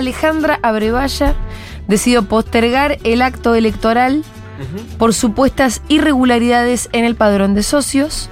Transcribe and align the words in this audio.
Alejandra 0.00 0.58
Abrevaya 0.62 1.34
decidió 1.86 2.24
postergar 2.24 2.98
el 3.04 3.22
acto 3.22 3.54
electoral 3.54 4.24
por 4.98 5.14
supuestas 5.14 5.80
irregularidades 5.88 6.88
en 6.92 7.04
el 7.04 7.14
padrón 7.14 7.54
de 7.54 7.62
socios 7.62 8.28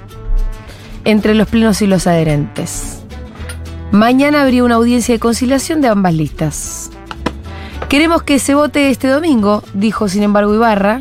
entre 1.04 1.35
los 1.35 1.49
plenos 1.49 1.81
y 1.81 1.86
los 1.86 2.07
adherentes. 2.07 2.99
Mañana 3.93 4.43
habría 4.43 4.64
una 4.64 4.75
audiencia 4.75 5.14
de 5.14 5.18
conciliación 5.18 5.81
de 5.81 5.89
ambas 5.89 6.13
listas. 6.13 6.91
Queremos 7.89 8.22
que 8.22 8.39
se 8.39 8.55
vote 8.55 8.91
este 8.91 9.08
domingo, 9.08 9.63
dijo 9.72 10.08
sin 10.08 10.22
embargo 10.22 10.55
Ibarra, 10.55 11.00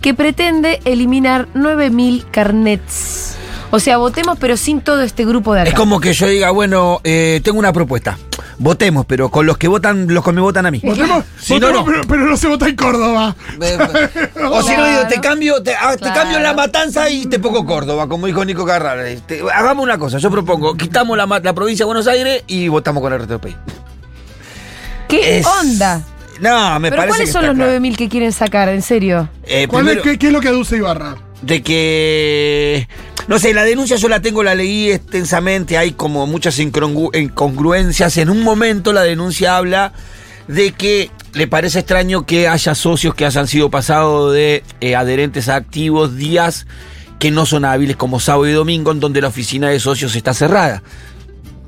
que 0.00 0.14
pretende 0.14 0.80
eliminar 0.84 1.48
9.000 1.54 2.24
carnets. 2.30 3.29
O 3.72 3.78
sea, 3.78 3.98
votemos 3.98 4.36
pero 4.38 4.56
sin 4.56 4.80
todo 4.80 5.02
este 5.02 5.24
grupo 5.24 5.54
de 5.54 5.60
acá. 5.62 5.70
Es 5.70 5.76
como 5.76 6.00
que 6.00 6.12
yo 6.12 6.26
diga, 6.26 6.50
bueno, 6.50 7.00
eh, 7.04 7.40
tengo 7.44 7.58
una 7.58 7.72
propuesta. 7.72 8.18
Votemos, 8.58 9.06
pero 9.06 9.30
con 9.30 9.46
los 9.46 9.56
que 9.56 9.68
votan, 9.68 10.12
los 10.12 10.22
que 10.24 10.32
me 10.32 10.40
votan 10.40 10.66
a 10.66 10.70
mí. 10.70 10.80
Votemos, 10.84 11.24
Si 11.40 11.54
votemos, 11.54 11.74
no. 11.74 11.84
Pero, 11.84 12.00
pero 12.06 12.26
no 12.26 12.36
se 12.36 12.48
vota 12.48 12.68
en 12.68 12.76
Córdoba. 12.76 13.34
O 14.52 14.62
si 14.62 14.76
no 14.76 14.86
digo, 14.86 15.06
te 15.08 15.20
cambio, 15.20 15.62
te, 15.62 15.74
ah, 15.74 15.96
te 15.96 16.12
cambio 16.12 16.40
la 16.40 16.52
matanza 16.52 17.08
y 17.08 17.26
te 17.26 17.38
pongo 17.38 17.64
Córdoba, 17.64 18.08
como 18.08 18.26
dijo 18.26 18.44
Nico 18.44 18.66
Carrara. 18.66 19.08
Este, 19.08 19.42
hagamos 19.54 19.84
una 19.84 19.98
cosa, 19.98 20.18
yo 20.18 20.30
propongo, 20.30 20.76
quitamos 20.76 21.16
la, 21.16 21.26
provincia 21.54 21.84
de 21.84 21.86
Buenos 21.86 22.06
Aires 22.06 22.42
y 22.48 22.68
votamos 22.68 23.02
con 23.02 23.12
el 23.12 23.20
resto 23.20 23.34
del 23.34 23.40
país. 23.40 23.56
¿Qué 25.08 25.38
Es- 25.38 25.46
onda? 25.46 26.02
No, 26.40 26.80
me 26.80 26.90
¿Pero 26.90 27.02
parece 27.02 27.08
cuáles 27.16 27.28
que 27.28 27.32
son 27.32 27.46
los 27.46 27.54
claro. 27.54 27.72
9.000 27.72 27.96
que 27.96 28.08
quieren 28.08 28.32
sacar? 28.32 28.68
En 28.70 28.82
serio. 28.82 29.28
Eh, 29.44 29.68
¿Cuál 29.68 29.88
es, 29.88 30.00
qué 30.00 30.26
es 30.26 30.32
lo 30.32 30.40
que 30.40 30.48
aduce 30.48 30.76
Ibarra? 30.76 31.16
de 31.42 31.62
que 31.62 32.88
no 33.30 33.38
sé, 33.38 33.54
la 33.54 33.62
denuncia 33.62 33.96
yo 33.96 34.08
la 34.08 34.20
tengo, 34.20 34.42
la 34.42 34.54
leí 34.54 34.90
extensamente, 34.90 35.78
hay 35.78 35.92
como 35.92 36.26
muchas 36.26 36.58
incongru- 36.58 37.16
incongruencias. 37.18 38.16
En 38.18 38.28
un 38.28 38.42
momento 38.42 38.92
la 38.92 39.02
denuncia 39.02 39.56
habla 39.56 39.92
de 40.48 40.72
que 40.72 41.10
le 41.32 41.46
parece 41.46 41.78
extraño 41.78 42.26
que 42.26 42.48
haya 42.48 42.74
socios 42.74 43.14
que 43.14 43.24
hayan 43.24 43.46
sido 43.46 43.70
pasados 43.70 44.34
de 44.34 44.64
eh, 44.80 44.96
adherentes 44.96 45.48
a 45.48 45.54
activos 45.56 46.16
días 46.16 46.66
que 47.20 47.30
no 47.30 47.46
son 47.46 47.64
hábiles 47.64 47.94
como 47.96 48.18
sábado 48.18 48.48
y 48.48 48.52
domingo, 48.52 48.90
en 48.90 48.98
donde 48.98 49.20
la 49.20 49.28
oficina 49.28 49.68
de 49.68 49.78
socios 49.78 50.16
está 50.16 50.34
cerrada. 50.34 50.82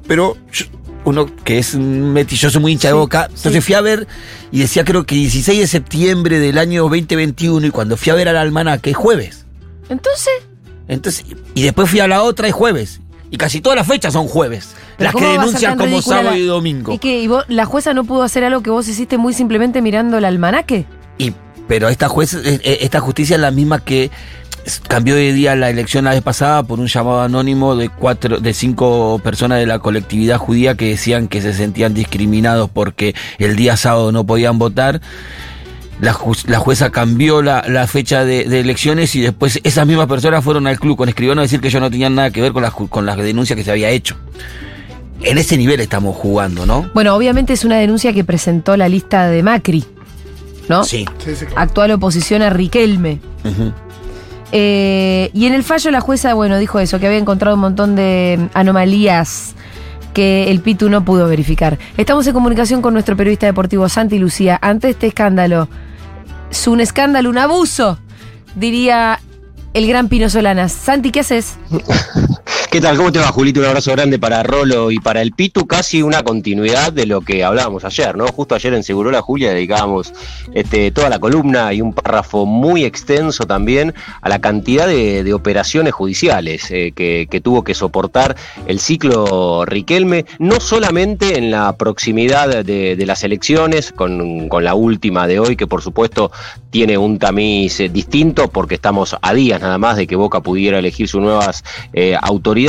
Pero 0.09 0.37
yo- 0.53 0.67
uno 1.05 1.27
que 1.45 1.59
es 1.59 1.75
un 1.75 2.13
metilloso 2.13 2.59
muy 2.61 2.73
hincha 2.73 2.89
de 2.89 2.95
boca, 2.95 3.29
entonces 3.35 3.65
fui 3.65 3.75
a 3.75 3.81
ver 3.81 4.07
y 4.51 4.59
decía 4.61 4.85
creo 4.85 5.05
que 5.05 5.15
16 5.15 5.61
de 5.61 5.67
septiembre 5.67 6.39
del 6.41 6.59
año 6.59 6.83
2021 6.83 7.67
y 7.67 7.71
cuando 7.71 7.97
fui 7.97 8.11
a 8.11 8.15
ver 8.15 8.29
al 8.29 8.37
almanaque 8.37 8.91
es 8.91 8.97
jueves. 8.97 9.45
Entonces, 9.89 10.33
Entonces, 10.93 11.25
y 11.55 11.63
después 11.63 11.89
fui 11.91 12.01
a 12.01 12.09
la 12.09 12.23
otra 12.23 12.49
es 12.49 12.55
jueves. 12.55 13.01
Y 13.31 13.39
casi 13.39 13.61
todas 13.63 13.77
las 13.79 13.87
fechas 13.87 14.13
son 14.13 14.29
jueves. 14.29 14.75
¿pero 14.99 15.11
Las 15.11 15.15
que 15.23 15.27
denuncian 15.27 15.79
como 15.79 16.03
sábado 16.03 16.31
la- 16.33 16.39
y 16.39 16.45
domingo. 16.45 16.93
¿Y 16.93 16.99
que 16.99 17.21
¿Y 17.23 17.27
vos- 17.29 17.45
la 17.49 17.65
jueza 17.65 17.95
no 17.95 18.05
pudo 18.05 18.23
hacer 18.23 18.45
algo 18.45 18.63
que 18.63 18.69
vos 18.71 18.87
hiciste 18.89 19.17
muy 19.17 19.33
simplemente 19.33 19.81
mirando 19.81 20.19
el 20.19 20.25
almanaque? 20.27 20.85
Y, 21.17 21.33
pero 21.67 21.89
esta 21.89 22.09
juez, 22.09 22.35
eh, 22.35 22.61
eh, 22.63 22.79
esta 22.83 23.01
justicia 23.01 23.37
es 23.37 23.41
la 23.41 23.51
misma 23.51 23.83
que 23.83 24.11
cambió 24.87 25.17
de 25.17 25.33
día 25.33 25.57
la 25.57 25.71
elección 25.71 26.05
la 26.05 26.11
vez 26.13 26.23
pasada 26.23 26.63
por 26.63 26.79
un 26.79 26.87
llamado 26.87 27.23
anónimo 27.23 27.75
de 27.75 27.89
cuatro, 27.89 28.39
de 28.39 28.55
cinco 28.55 29.21
personas 29.25 29.59
de 29.59 29.67
la 29.67 29.79
colectividad 29.81 30.37
judía 30.39 30.77
que 30.77 30.85
decían 30.91 31.27
que 31.27 31.41
se 31.41 31.53
sentían 31.55 31.95
discriminados 31.95 32.71
porque 32.71 33.15
el 33.39 33.57
día 33.57 33.77
sábado 33.77 34.13
no 34.13 34.25
podían 34.25 34.59
votar. 34.59 35.01
La, 36.03 36.13
ju- 36.13 36.47
la 36.49 36.59
jueza 36.59 36.91
cambió 36.91 37.43
la, 37.43 37.65
la 37.69 37.87
fecha 37.87 38.25
de, 38.25 38.45
de 38.45 38.59
elecciones 38.61 39.15
y 39.15 39.21
después 39.21 39.61
esas 39.63 39.87
mismas 39.87 40.09
personas 40.09 40.43
fueron 40.43 40.67
al 40.67 40.79
club 40.81 40.97
con 40.97 41.09
escribano 41.09 41.41
a 41.41 41.45
decir 41.45 41.61
que 41.61 41.69
ellos 41.69 41.81
no 41.81 41.91
tenían 41.91 42.17
nada 42.17 42.31
que 42.33 42.41
ver 42.43 42.53
con 42.53 42.61
las, 42.63 42.73
con 42.73 43.07
las 43.07 43.17
denuncias 43.17 43.57
que 43.57 43.63
se 43.63 43.71
había 43.71 43.89
hecho. 43.89 44.17
En 45.23 45.39
ese 45.39 45.57
nivel 45.57 45.79
estamos 45.81 46.17
jugando, 46.17 46.67
¿no? 46.67 46.91
Bueno, 46.93 47.15
obviamente 47.15 47.53
es 47.53 47.65
una 47.65 47.77
denuncia 47.79 48.13
que 48.13 48.25
presentó 48.25 48.77
la 48.77 48.89
lista 48.89 49.29
de 49.29 49.45
Macri, 49.45 49.85
¿no? 50.69 50.83
Sí. 50.83 51.07
Sí, 51.25 51.37
sí, 51.37 51.47
claro. 51.47 51.61
Actual 51.61 51.93
oposición 51.93 52.43
a 52.43 52.51
Riquelme. 52.51 53.21
Eh, 54.51 55.31
y 55.33 55.47
en 55.47 55.55
el 55.55 55.63
fallo 55.63 55.91
la 55.93 56.01
jueza, 56.01 56.35
bueno, 56.35 56.59
dijo 56.59 56.81
eso, 56.81 56.99
que 56.99 57.07
había 57.07 57.19
encontrado 57.19 57.55
un 57.55 57.61
montón 57.63 57.95
de 57.95 58.49
anomalías 58.55 59.55
que 60.13 60.51
el 60.51 60.61
Pitu 60.61 60.91
no 60.91 61.05
pudo 61.05 61.27
verificar. 61.29 61.79
Estamos 61.97 62.27
en 62.27 62.35
comunicación 62.35 62.83
con 62.83 62.93
nuestro 62.93 63.17
periodista 63.17 63.47
deportivo 63.47 63.89
Santi 63.89 64.19
Lucía. 64.19 64.59
Ante 64.61 64.91
este 64.91 65.07
escándalo, 65.07 65.69
es 66.53 66.69
un 66.69 66.83
escándalo, 66.83 67.31
un 67.31 67.39
abuso, 67.39 67.99
diría 68.55 69.19
el 69.73 69.89
gran 69.89 70.09
Pino 70.09 70.29
Solanas. 70.29 70.71
Santi, 70.73 71.11
¿qué 71.11 71.21
haces? 71.21 71.57
¿Qué 72.73 72.81
tal? 72.81 72.97
¿Cómo 72.97 73.13
te 73.13 73.19
va, 73.19 73.27
Julito? 73.27 73.61
Un 73.61 73.67
abrazo 73.67 73.93
grande 73.93 74.19
para 74.19 74.43
Rolo 74.43 74.91
y 74.91 74.99
para 74.99 75.21
el 75.21 75.33
Pitu. 75.33 75.67
Casi 75.67 76.01
una 76.01 76.23
continuidad 76.23 76.91
de 76.91 77.05
lo 77.05 77.21
que 77.21 77.45
hablábamos 77.45 77.85
ayer, 77.85 78.17
¿no? 78.17 78.27
Justo 78.29 78.55
ayer 78.55 78.73
en 78.73 78.83
Seguro 78.83 79.11
la 79.11 79.21
Julia 79.21 79.53
dedicábamos 79.53 80.15
este, 80.55 80.91
toda 80.91 81.11
la 81.11 81.19
columna 81.19 81.75
y 81.75 81.83
un 81.83 81.93
párrafo 81.93 82.47
muy 82.47 82.87
extenso 82.87 83.45
también 83.45 83.93
a 84.23 84.31
la 84.31 84.41
cantidad 84.41 84.87
de, 84.87 85.35
operaciones 85.35 85.93
judiciales 85.93 86.71
eh, 86.71 86.93
que, 86.93 87.41
tuvo 87.45 87.63
que 87.63 87.75
soportar 87.75 88.37
el 88.67 88.81
ciclo 88.81 89.67
Riquelme, 89.67 90.25
no 90.39 90.59
solamente 90.59 91.37
en 91.37 91.51
la 91.51 91.77
proximidad 91.77 92.65
de, 92.65 93.05
las 93.05 93.23
elecciones, 93.23 93.93
con, 93.93 94.49
con 94.49 94.65
la 94.65 94.75
última 94.75 95.27
de 95.27 95.41
hoy, 95.41 95.57
que 95.57 95.67
por 95.67 95.83
supuesto 95.83 96.31
tiene 96.73 96.97
un 96.97 97.19
tamiz 97.19 97.79
eh, 97.81 97.91
distinto 97.91 98.49
porque 98.49 98.77
estamos 98.77 99.15
a 99.21 99.35
días 99.35 99.61
nada 99.61 99.77
más 99.77 99.99
de 99.99 100.07
que 100.07 100.17
Boca 100.17 100.41
pudiera 100.41 100.79
elegir 100.79 101.07
sus 101.07 101.21
nuevas 101.21 101.63
eh, 101.93 102.17
autoridades, 102.21 102.62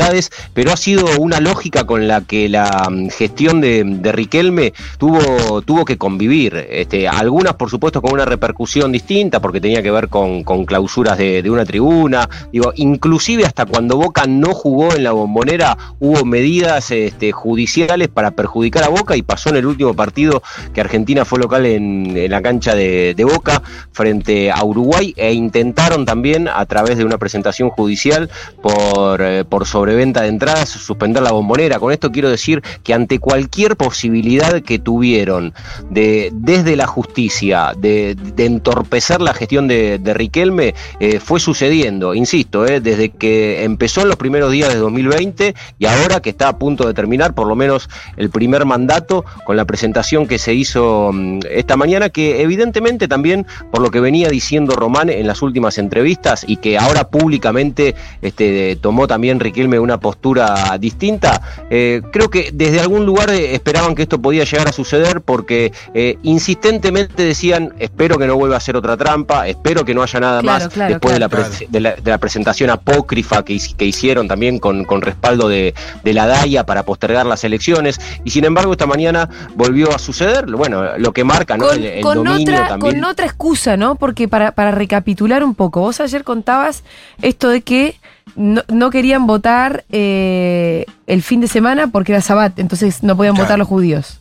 pero 0.53 0.71
ha 0.71 0.77
sido 0.77 1.05
una 1.19 1.39
lógica 1.39 1.85
con 1.85 2.07
la 2.07 2.21
que 2.21 2.49
la 2.49 2.87
mm, 2.89 3.09
gestión 3.09 3.61
de, 3.61 4.11
Riquelme 4.13 4.73
tuvo, 4.97 5.61
tuvo 5.63 5.85
que 5.85 5.97
convivir. 5.97 6.67
Este, 6.69 7.07
algunas, 7.07 7.55
por 7.55 7.69
supuesto, 7.69 8.01
con 8.01 8.13
una 8.13 8.25
repercusión 8.25 8.91
distinta 8.91 9.41
porque 9.41 9.59
tenía 9.59 9.81
que 9.81 9.91
ver 9.91 10.07
con, 10.09 10.43
clausuras 10.65 11.17
de, 11.17 11.43
una 11.49 11.65
tribuna. 11.65 12.29
Digo, 12.51 12.73
inclusive 12.75 13.45
hasta 13.45 13.65
cuando 13.65 13.97
Boca 13.97 14.25
no 14.27 14.53
jugó 14.53 14.93
en 14.93 15.03
la 15.03 15.11
bombonera 15.11 15.77
hubo 15.99 16.25
medidas 16.25 16.91
este, 16.91 17.31
judiciales 17.31 18.07
para 18.07 18.31
perjudicar 18.31 18.83
a 18.83 18.89
Boca 18.89 19.15
y 19.15 19.21
pasó 19.21 19.49
en 19.49 19.57
el 19.57 19.65
último 19.65 19.93
partido 19.93 20.41
que 20.73 20.81
Argentina 20.81 21.25
fue 21.25 21.39
local 21.39 21.65
en, 21.65 22.29
la 22.29 22.41
cancha 22.41 22.75
de, 22.75 23.13
de 23.15 23.23
Boca 23.23 23.61
frente 23.91 24.51
a 24.51 24.63
Uruguay 24.63 25.13
e 25.17 25.33
intentaron 25.33 26.05
también 26.05 26.47
a 26.47 26.65
través 26.65 26.97
de 26.97 27.05
una 27.05 27.17
presentación 27.17 27.69
judicial 27.69 28.29
por, 28.61 29.21
eh, 29.21 29.43
por 29.45 29.67
sobreventa 29.83 30.21
de 30.21 30.29
entradas 30.29 30.69
suspender 30.69 31.21
la 31.23 31.33
bombonera. 31.33 31.77
Con 31.77 31.91
esto 31.91 32.09
quiero 32.09 32.29
decir 32.29 32.63
que 32.83 32.94
ante 32.94 33.19
cualquier 33.19 33.75
posibilidad 33.75 34.61
que 34.61 34.79
tuvieron 34.79 35.53
de 35.89 36.31
desde 36.31 36.77
la 36.77 36.88
justicia 36.88 37.73
de, 37.77 38.16
entorpecer 38.38 39.19
la 39.19 39.33
gestión 39.33 39.67
de, 39.67 39.99
de 39.99 40.13
Riquelme 40.13 40.73
eh, 41.01 41.19
fue 41.19 41.41
sucediendo, 41.41 42.13
insisto, 42.13 42.66
eh, 42.66 42.79
desde 42.79 43.09
que 43.09 43.66
empezó 43.66 44.01
en 44.01 44.07
los 44.07 44.16
primeros 44.16 44.53
días 44.53 44.69
de 44.69 44.79
2020 44.79 45.53
y 45.79 45.85
ahora 45.85 46.22
que 46.22 46.29
está 46.29 46.47
a 46.47 46.57
punto 46.57 46.88
de 46.88 46.93
terminar 46.93 47.33
por 47.33 47.47
lo 47.47 47.55
menos 47.55 47.89
el 48.16 48.29
primer 48.29 48.63
mandato 48.63 49.25
con 49.43 49.57
la 49.57 49.66
presentación 49.66 50.27
que 50.27 50.38
se 50.38 50.53
hizo 50.53 51.11
mm, 51.11 51.39
esta 51.51 51.75
mañana, 51.75 52.07
que 52.07 52.41
evidentemente 52.41 53.09
también 53.09 53.45
por 53.69 53.81
lo 53.81 53.91
que 53.91 53.99
venía 53.99 54.29
diciendo 54.29 54.75
Román 54.77 55.09
en 55.09 55.27
las 55.27 55.41
últimas 55.41 55.77
entrevistas 55.77 56.45
y 56.47 56.55
que 56.57 56.77
ahora 56.77 57.09
públicamente 57.09 57.95
este, 58.22 58.77
tomó 58.77 59.07
también 59.07 59.41
Riquelme 59.41 59.72
una 59.79 60.00
postura 60.00 60.78
distinta, 60.79 61.41
eh, 61.69 62.01
creo 62.11 62.29
que 62.29 62.51
desde 62.53 62.79
algún 62.79 63.06
lugar 63.06 63.29
eh, 63.29 63.56
esperaban 63.56 63.96
que 63.96 64.03
esto 64.03 64.22
podía 64.22 64.43
llegar 64.43 64.67
a 64.67 64.72
suceder 64.72 65.22
porque 65.22 65.72
eh, 65.93 66.17
insistentemente 66.23 67.23
decían, 67.23 67.73
espero 67.79 68.17
que 68.17 68.28
no 68.28 68.35
vuelva 68.35 68.58
a 68.58 68.59
ser 68.59 68.75
otra 68.75 68.96
trampa, 68.97 69.47
espero 69.47 69.85
que 69.85 69.93
no 69.93 70.03
haya 70.03 70.20
nada 70.20 70.41
Claro, 70.41 70.66
más 70.66 70.73
claro, 70.73 70.90
después 70.93 71.16
claro. 71.17 71.29
De, 71.29 71.47
la 71.55 71.67
de, 71.70 71.79
la, 71.79 71.96
de 71.96 72.11
la 72.11 72.17
presentación 72.17 72.70
apócrifa 72.70 73.43
que, 73.43 73.53
hic- 73.53 73.75
que 73.75 73.85
hicieron 73.85 74.28
también 74.28 74.59
con, 74.59 74.84
con 74.85 75.02
respaldo 75.02 75.47
de, 75.47 75.73
de 76.03 76.14
la 76.14 76.28
DAIA 76.28 76.66
para 76.66 76.84
postergar 76.84 77.25
las 77.25 77.43
elecciones 77.43 77.99
y 78.23 78.29
sin 78.31 78.46
embargo 78.46 78.72
esta 78.73 78.85
mañana 78.85 79.29
volvió 79.55 79.93
a 79.93 79.99
suceder, 79.99 80.46
bueno, 80.47 80.97
lo 80.97 81.11
que 81.14 81.23
marca 81.23 81.58
¿no? 81.58 81.67
con, 81.67 81.78
el, 81.78 81.85
el 81.85 82.02
con 82.03 82.16
dominio 82.23 82.41
otra, 82.53 82.67
también. 82.67 82.96
con 82.99 83.03
otra 83.05 83.25
excusa, 83.25 83.78
¿no? 83.78 83.96
Porque 83.96 84.28
para, 84.28 84.52
para 84.52 84.72
recapitular 84.72 85.43
un 85.43 85.55
poco, 85.55 85.81
vos 85.81 85.99
ayer 85.99 86.23
contabas 86.23 86.84
esto 87.22 87.49
de 87.49 87.61
que 87.61 87.99
no, 88.35 88.64
no 88.67 88.90
querían 88.90 89.28
votar 89.28 89.84
eh, 89.91 90.85
el 91.08 91.22
fin 91.23 91.41
de 91.41 91.47
semana 91.47 91.87
porque 91.87 92.11
era 92.14 92.22
sabat, 92.22 92.58
entonces 92.59 93.03
no 93.03 93.16
podían 93.17 93.35
Claro. 93.35 93.46
votar 93.46 93.59
los 93.59 93.67
judíos. 93.67 94.20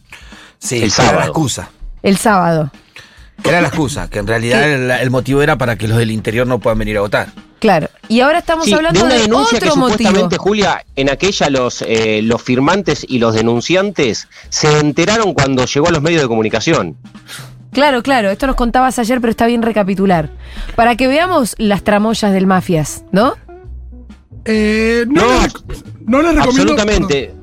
Sí, 0.59 0.77
El 0.77 0.83
era 0.85 0.91
sábado. 0.93 1.19
la 1.19 1.25
excusa. 1.27 1.71
El 2.03 2.17
sábado. 2.17 2.71
Que 3.43 3.49
era 3.51 3.61
la 3.61 3.69
excusa, 3.69 4.09
que 4.09 4.19
en 4.21 4.27
realidad 4.27 4.63
el, 4.71 4.91
el 4.91 5.11
motivo 5.11 5.43
era 5.43 5.57
para 5.59 5.77
que 5.77 5.89
los 5.89 5.99
del 5.99 6.11
interior 6.13 6.47
no 6.47 6.61
puedan 6.61 6.79
venir 6.79 6.97
a 6.99 7.01
votar. 7.01 7.29
Claro. 7.59 7.89
Y 8.09 8.21
ahora 8.21 8.39
estamos 8.41 8.67
Sí, 8.67 8.73
hablando 8.75 8.99
de 9.01 9.07
una 9.07 9.15
de, 9.15 9.21
denuncia 9.23 9.59
que 9.61 9.67
otro 9.69 9.77
motivo. 9.81 9.99
supuestamente, 9.99 10.37
Julia, 10.37 10.85
en 10.97 11.11
aquella 11.11 11.49
los, 11.49 11.83
eh, 11.83 12.21
los 12.23 12.43
firmantes 12.43 13.05
y 13.09 13.19
los 13.19 13.35
denunciantes 13.35 14.29
se 14.49 14.79
enteraron 14.81 15.33
cuando 15.33 15.65
llegó 15.65 15.89
a 15.89 15.91
los 15.93 16.03
medios 16.03 16.23
de 16.23 16.29
comunicación. 16.29 16.97
Claro, 17.73 18.03
claro, 18.03 18.31
esto 18.31 18.47
nos 18.47 18.57
contabas 18.57 18.99
ayer, 18.99 19.21
pero 19.21 19.31
está 19.31 19.47
bien 19.47 19.63
recapitular. 19.63 20.29
Para 20.77 20.95
que 20.97 21.07
veamos 21.09 21.55
las 21.57 21.83
tramoyas 21.83 22.33
del 22.33 22.47
mafias, 22.47 23.05
¿no? 23.13 23.35
Eh, 24.45 25.05
no, 25.09 25.23
No, 25.23 25.43
les, 25.43 25.55
no 26.01 26.23
les 26.23 26.35
recomiendo. 26.35 26.73
Absolutamente. 26.73 27.35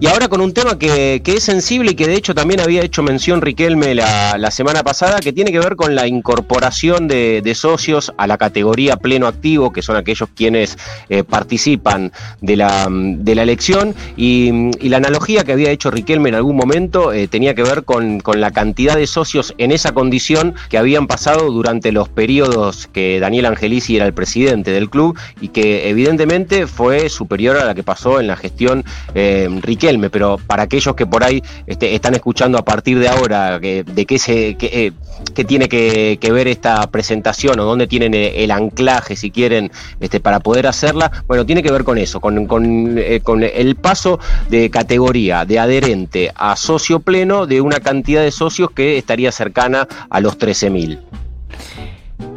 Y 0.00 0.06
ahora 0.06 0.28
con 0.28 0.40
un 0.40 0.52
tema 0.52 0.78
que, 0.78 1.20
que, 1.22 1.34
es 1.34 1.44
sensible 1.44 1.92
y 1.92 1.94
que 1.94 2.06
de 2.06 2.14
hecho 2.14 2.34
también 2.34 2.60
había 2.60 2.82
hecho 2.82 3.02
mención 3.02 3.40
Riquelme 3.40 3.94
la, 3.94 4.36
la 4.38 4.50
semana 4.50 4.82
pasada, 4.82 5.20
que 5.20 5.32
tiene 5.32 5.52
que 5.52 5.58
ver 5.58 5.76
con 5.76 5.94
la 5.94 6.06
incorporación 6.06 7.08
de, 7.08 7.40
de, 7.42 7.54
socios 7.54 8.12
a 8.16 8.26
la 8.26 8.38
categoría 8.38 8.96
pleno 8.96 9.26
activo, 9.26 9.72
que 9.72 9.82
son 9.82 9.96
aquellos 9.96 10.28
quienes 10.34 10.78
eh, 11.08 11.24
participan 11.24 12.12
de 12.40 12.56
la, 12.56 12.88
de 12.90 13.34
la 13.34 13.42
elección. 13.42 13.94
Y, 14.16 14.70
la 14.92 14.98
analogía 14.98 15.42
que 15.44 15.52
había 15.52 15.70
hecho 15.70 15.90
Riquelme 15.90 16.28
en 16.28 16.34
algún 16.34 16.54
momento 16.54 17.14
eh, 17.14 17.26
tenía 17.26 17.54
que 17.54 17.62
ver 17.62 17.84
con, 17.84 18.20
con 18.20 18.42
la 18.42 18.50
cantidad 18.50 18.94
de 18.94 19.06
socios 19.06 19.54
en 19.56 19.72
esa 19.72 19.92
condición 19.92 20.54
que 20.68 20.76
habían 20.76 21.06
pasado 21.06 21.50
durante 21.50 21.92
los 21.92 22.10
periodos 22.10 22.88
que 22.92 23.18
Daniel 23.20 23.46
Angelici 23.46 23.96
era 23.96 24.04
el 24.04 24.12
presidente 24.12 24.70
del 24.70 24.90
club 24.90 25.18
y 25.40 25.48
que 25.48 25.88
evidentemente 25.88 26.66
fue 26.66 27.08
superior 27.08 27.56
a 27.56 27.64
la 27.64 27.74
que 27.74 27.82
pasó 27.82 28.20
en 28.20 28.26
la 28.26 28.36
gestión 28.36 28.84
eh, 29.14 29.48
Riquelme, 29.62 29.81
pero 30.10 30.38
para 30.46 30.64
aquellos 30.64 30.94
que 30.94 31.06
por 31.06 31.24
ahí 31.24 31.42
este, 31.66 31.94
están 31.94 32.14
escuchando 32.14 32.56
a 32.56 32.64
partir 32.64 32.98
de 32.98 33.08
ahora 33.08 33.58
que, 33.60 33.82
de 33.82 34.06
qué 34.06 34.18
se 34.18 34.54
que, 34.54 34.66
eh, 34.66 34.92
que 35.34 35.44
tiene 35.44 35.68
que, 35.68 36.18
que, 36.20 36.30
ver 36.30 36.46
esta 36.46 36.86
presentación 36.88 37.58
o 37.58 37.64
dónde 37.64 37.86
tienen 37.86 38.14
el, 38.14 38.34
el, 38.34 38.50
anclaje, 38.50 39.16
si 39.16 39.30
quieren, 39.30 39.72
este, 40.00 40.20
para 40.20 40.40
poder 40.40 40.66
hacerla, 40.66 41.10
bueno, 41.26 41.44
tiene 41.44 41.62
que 41.62 41.72
ver 41.72 41.84
con 41.84 41.98
eso, 41.98 42.20
con, 42.20 42.46
con, 42.46 42.96
eh, 42.96 43.20
con 43.22 43.42
el 43.42 43.74
paso 43.76 44.20
de 44.48 44.70
categoría 44.70 45.44
de 45.44 45.58
adherente 45.58 46.32
a 46.34 46.54
socio 46.56 47.00
pleno 47.00 47.46
de 47.46 47.60
una 47.60 47.80
cantidad 47.80 48.22
de 48.22 48.30
socios 48.30 48.70
que 48.70 48.98
estaría 48.98 49.32
cercana 49.32 49.88
a 50.10 50.20
los 50.20 50.38
13.000. 50.38 51.00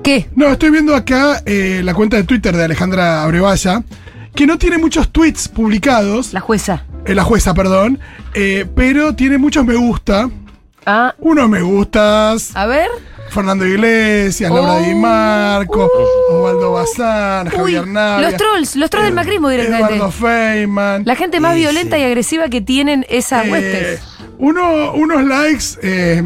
¿Qué? 0.03 0.30
No, 0.36 0.48
estoy 0.48 0.71
viendo 0.71 0.95
acá 0.95 1.41
eh, 1.45 1.81
la 1.83 1.94
cuenta 1.94 2.18
de 2.18 2.24
Twitter 2.24 2.56
de 2.56 2.63
Alejandra 2.63 3.24
Abrevaya, 3.24 3.83
que 4.33 4.45
no 4.45 4.57
tiene 4.57 4.77
muchos 4.77 5.09
tweets 5.09 5.48
publicados. 5.48 6.33
La 6.33 6.41
jueza. 6.41 6.86
Eh, 7.06 7.16
la 7.16 7.24
jueza, 7.24 7.54
perdón. 7.54 8.00
Eh, 8.34 8.66
pero 8.75 9.16
tiene 9.16 9.38
muchos 9.38 9.66
me 9.66 9.75
gusta. 9.75 10.30
Ah. 10.86 11.13
Unos 11.19 11.50
me 11.50 11.62
gustas. 11.62 12.56
A 12.56 12.66
ver. 12.66 12.90
Fernando 13.30 13.66
Iglesias, 13.66 14.52
Oh. 14.52 14.56
Laura 14.56 14.78
Di 14.80 14.94
Marco, 14.94 15.90
Osvaldo 16.31 16.74
Bazán, 16.74 17.50
Javier 17.50 17.88
Navia. 17.88 18.30
los 18.30 18.38
trolls, 18.38 18.75
los 18.75 18.90
trolls 18.92 19.07
del 19.07 19.16
macrismo 19.16 19.50
directamente. 19.50 19.96
Eduardo 19.96 20.12
Feynman. 20.12 21.04
La 21.06 21.16
gente 21.16 21.40
más 21.40 21.56
violenta 21.56 21.96
sí. 21.96 22.02
y 22.04 22.06
agresiva 22.06 22.50
que 22.50 22.62
tienen 22.62 23.04
esas 23.10 23.46
Eh, 23.48 23.51
huestes. 23.51 24.01
uno- 24.38 24.94
unos 24.94 25.24
likes 25.24 25.66
eh, 25.81 26.22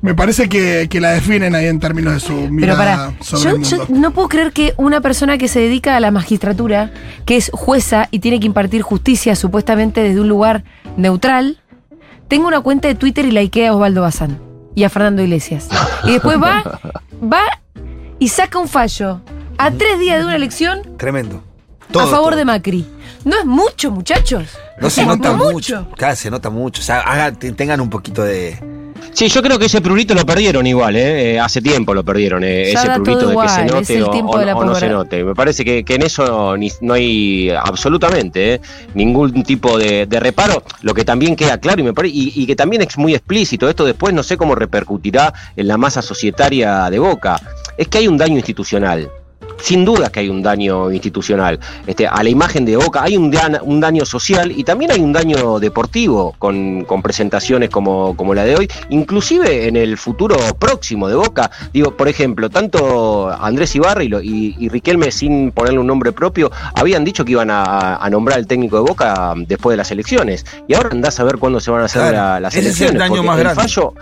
me 0.00 0.14
parece 0.14 0.48
que, 0.48 0.86
que 0.88 1.00
la 1.00 1.10
definen 1.12 1.54
ahí 1.54 1.66
en 1.66 1.80
términos 1.80 2.14
de 2.14 2.20
su 2.20 2.34
Pero 2.34 2.50
mirada 2.52 2.78
para, 2.78 3.22
sobre 3.24 3.42
yo, 3.44 3.56
el 3.56 3.62
yo 3.64 3.86
no 3.88 4.12
puedo 4.12 4.28
creer 4.28 4.52
que 4.52 4.74
una 4.76 5.00
persona 5.00 5.38
que 5.38 5.48
se 5.48 5.60
dedica 5.60 5.96
a 5.96 6.00
la 6.00 6.10
magistratura, 6.10 6.92
que 7.24 7.36
es 7.36 7.50
jueza 7.52 8.08
y 8.10 8.20
tiene 8.20 8.38
que 8.40 8.46
impartir 8.46 8.82
justicia 8.82 9.34
supuestamente 9.34 10.02
desde 10.02 10.20
un 10.20 10.28
lugar 10.28 10.62
neutral, 10.96 11.60
tenga 12.28 12.46
una 12.46 12.60
cuenta 12.60 12.86
de 12.88 12.94
Twitter 12.94 13.24
y 13.24 13.32
likea 13.32 13.70
a 13.70 13.74
Osvaldo 13.74 14.02
Bazán 14.02 14.38
y 14.74 14.84
a 14.84 14.88
Fernando 14.90 15.22
Iglesias. 15.22 15.68
Y 16.04 16.12
después 16.12 16.40
va, 16.40 16.62
va 17.22 17.42
y 18.20 18.28
saca 18.28 18.58
un 18.58 18.68
fallo 18.68 19.20
a 19.56 19.70
tres 19.72 19.98
días 19.98 20.18
de 20.20 20.24
una 20.26 20.36
elección 20.36 20.96
Tremendo. 20.96 21.42
a 21.90 22.06
favor 22.06 22.30
todo. 22.30 22.36
de 22.36 22.44
Macri. 22.44 22.86
No 23.24 23.36
es 23.36 23.44
mucho, 23.46 23.90
muchachos. 23.90 24.56
No 24.80 24.88
se 24.90 25.04
No 25.04 25.16
nota 25.16 25.32
mucho. 25.32 25.52
mucho. 25.82 25.88
Claro, 25.96 26.14
se 26.14 26.30
nota 26.30 26.50
mucho. 26.50 26.80
O 26.80 26.84
sea, 26.84 27.32
tengan 27.32 27.80
un 27.80 27.90
poquito 27.90 28.22
de. 28.22 28.56
Sí, 29.12 29.28
yo 29.28 29.42
creo 29.42 29.58
que 29.58 29.66
ese 29.66 29.80
prurito 29.80 30.14
lo 30.14 30.24
perdieron 30.24 30.66
igual, 30.66 30.94
¿eh? 30.96 31.34
Eh, 31.34 31.40
hace 31.40 31.60
tiempo 31.60 31.92
lo 31.92 32.04
perdieron, 32.04 32.44
eh, 32.44 32.70
ese 32.70 32.86
prurito 32.94 33.20
de 33.28 33.34
que 33.34 33.48
se 33.48 33.60
note 33.74 33.92
o, 34.54 34.64
no 34.64 34.74
se 34.74 34.88
note. 34.88 35.24
Me 35.24 35.34
parece 35.34 35.64
que, 35.64 35.84
que 35.84 35.94
en 35.96 36.02
eso 36.02 36.56
ni- 36.56 36.70
no 36.80 36.94
hay 36.94 37.50
absolutamente 37.50 38.54
¿eh? 38.54 38.60
ningún 38.94 39.42
tipo 39.42 39.78
de, 39.78 40.06
de 40.06 40.20
reparo. 40.20 40.62
Lo 40.82 40.94
que 40.94 41.04
también 41.04 41.34
queda 41.36 41.58
claro 41.58 41.80
y, 41.80 41.84
me 41.84 41.92
pare- 41.94 42.08
y, 42.10 42.32
y 42.34 42.46
que 42.46 42.54
también 42.54 42.82
es 42.82 42.96
muy 42.96 43.14
explícito, 43.14 43.68
esto 43.68 43.84
después 43.84 44.14
no 44.14 44.22
sé 44.22 44.36
cómo 44.36 44.54
repercutirá 44.54 45.32
en 45.56 45.66
la 45.68 45.76
masa 45.76 46.00
societaria 46.02 46.88
de 46.90 46.98
Boca, 46.98 47.40
es 47.76 47.88
que 47.88 47.98
hay 47.98 48.08
un 48.08 48.16
daño 48.18 48.36
institucional. 48.36 49.10
Sin 49.60 49.84
duda 49.84 50.10
que 50.10 50.20
hay 50.20 50.28
un 50.28 50.42
daño 50.42 50.90
institucional. 50.92 51.58
Este, 51.86 52.06
a 52.06 52.22
la 52.22 52.28
imagen 52.30 52.64
de 52.64 52.76
Boca 52.76 53.02
hay 53.02 53.16
un, 53.16 53.30
dan- 53.30 53.58
un 53.62 53.80
daño 53.80 54.04
social 54.04 54.52
y 54.54 54.62
también 54.64 54.90
hay 54.92 55.00
un 55.00 55.12
daño 55.12 55.58
deportivo 55.58 56.34
con, 56.38 56.84
con 56.84 57.02
presentaciones 57.02 57.68
como, 57.70 58.16
como 58.16 58.34
la 58.34 58.44
de 58.44 58.56
hoy, 58.56 58.68
inclusive 58.90 59.66
en 59.68 59.76
el 59.76 59.96
futuro 59.98 60.36
próximo 60.58 61.08
de 61.08 61.16
Boca. 61.16 61.50
Digo, 61.72 61.96
por 61.96 62.08
ejemplo, 62.08 62.48
tanto 62.50 63.30
Andrés 63.30 63.74
Ibarra 63.74 64.04
y, 64.04 64.08
lo- 64.08 64.22
y- 64.22 64.54
y 64.58 64.68
Riquelme, 64.68 65.10
sin 65.10 65.50
ponerle 65.50 65.80
un 65.80 65.86
nombre 65.86 66.12
propio, 66.12 66.50
habían 66.74 67.04
dicho 67.04 67.24
que 67.24 67.32
iban 67.32 67.50
a, 67.50 67.96
a 67.96 68.10
nombrar 68.10 68.38
al 68.38 68.46
técnico 68.46 68.76
de 68.76 68.82
Boca 68.82 69.34
después 69.46 69.72
de 69.72 69.76
las 69.78 69.90
elecciones. 69.90 70.46
Y 70.68 70.74
ahora 70.74 70.90
andás 70.92 71.18
a 71.20 71.24
ver 71.24 71.38
cuándo 71.38 71.58
se 71.60 71.70
van 71.70 71.82
a 71.82 71.84
hacer 71.86 72.02
Claro, 72.02 72.16
la- 72.16 72.40
las 72.40 72.54
ese 72.54 72.68
es 72.68 72.80
el 72.80 72.86
elecciones. 72.88 73.08
daño 73.10 73.22
más 73.24 73.36
el 73.38 73.42
grande. 73.44 73.62
fallo- 73.62 73.94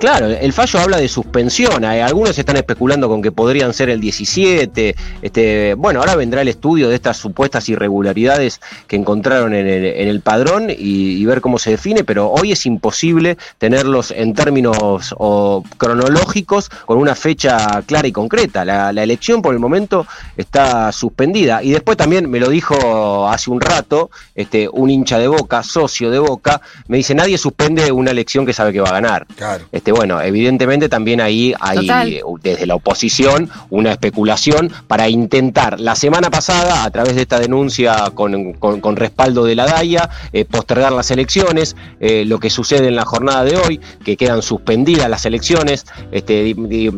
Claro, 0.00 0.28
el 0.28 0.54
fallo 0.54 0.80
habla 0.80 0.96
de 0.96 1.08
suspensión. 1.08 1.84
Algunos 1.84 2.38
están 2.38 2.56
especulando 2.56 3.06
con 3.06 3.20
que 3.20 3.32
podrían 3.32 3.74
ser 3.74 3.90
el 3.90 4.00
17. 4.00 4.96
Este, 5.20 5.74
bueno, 5.74 6.00
ahora 6.00 6.16
vendrá 6.16 6.40
el 6.40 6.48
estudio 6.48 6.88
de 6.88 6.94
estas 6.94 7.18
supuestas 7.18 7.68
irregularidades 7.68 8.62
que 8.86 8.96
encontraron 8.96 9.52
en 9.52 9.66
el, 9.66 9.84
en 9.84 10.08
el 10.08 10.22
padrón 10.22 10.70
y, 10.70 10.74
y 11.20 11.26
ver 11.26 11.42
cómo 11.42 11.58
se 11.58 11.72
define, 11.72 12.02
pero 12.02 12.30
hoy 12.30 12.52
es 12.52 12.64
imposible 12.64 13.36
tenerlos 13.58 14.10
en 14.10 14.32
términos 14.32 15.14
o, 15.18 15.62
cronológicos 15.76 16.70
con 16.86 16.96
una 16.96 17.14
fecha 17.14 17.82
clara 17.84 18.08
y 18.08 18.12
concreta. 18.12 18.64
La, 18.64 18.94
la 18.94 19.02
elección 19.02 19.42
por 19.42 19.52
el 19.52 19.60
momento 19.60 20.06
está 20.34 20.92
suspendida. 20.92 21.62
Y 21.62 21.72
después 21.72 21.98
también 21.98 22.30
me 22.30 22.40
lo 22.40 22.48
dijo 22.48 23.28
hace 23.28 23.50
un 23.50 23.60
rato 23.60 24.08
este, 24.34 24.66
un 24.72 24.88
hincha 24.88 25.18
de 25.18 25.28
Boca, 25.28 25.62
socio 25.62 26.10
de 26.10 26.18
Boca, 26.18 26.62
me 26.88 26.96
dice, 26.96 27.14
nadie 27.14 27.36
suspende 27.36 27.92
una 27.92 28.12
elección 28.12 28.46
que 28.46 28.54
sabe 28.54 28.72
que 28.72 28.80
va 28.80 28.88
a 28.88 28.92
ganar. 28.92 29.26
Claro. 29.36 29.66
Este, 29.70 29.89
bueno, 29.92 30.20
evidentemente 30.20 30.88
también 30.88 31.20
ahí 31.20 31.54
hay 31.60 31.78
Total. 31.78 32.08
eh, 32.08 32.22
desde 32.42 32.66
la 32.66 32.74
oposición 32.74 33.48
una 33.70 33.92
especulación 33.92 34.70
para 34.86 35.08
intentar 35.08 35.80
la 35.80 35.94
semana 35.94 36.30
pasada, 36.30 36.84
a 36.84 36.90
través 36.90 37.14
de 37.16 37.22
esta 37.22 37.38
denuncia 37.40 38.10
con, 38.14 38.52
con- 38.54 38.80
con 38.80 38.96
respaldo 38.96 39.44
de 39.44 39.54
la 39.54 39.66
DAIA, 39.66 40.08
eh, 40.32 40.44
postergar 40.44 40.92
las 40.92 41.10
elecciones, 41.10 41.76
eh, 42.00 42.24
lo 42.26 42.38
que 42.38 42.50
sucede 42.50 42.88
en 42.88 42.96
la 42.96 43.04
jornada 43.04 43.44
de 43.44 43.56
hoy, 43.56 43.80
que 44.04 44.16
quedan 44.16 44.42
suspendidas 44.42 45.08
las 45.08 45.24
elecciones, 45.26 45.86
este, 46.12 46.42
di- 46.42 46.54
di- 46.54 46.90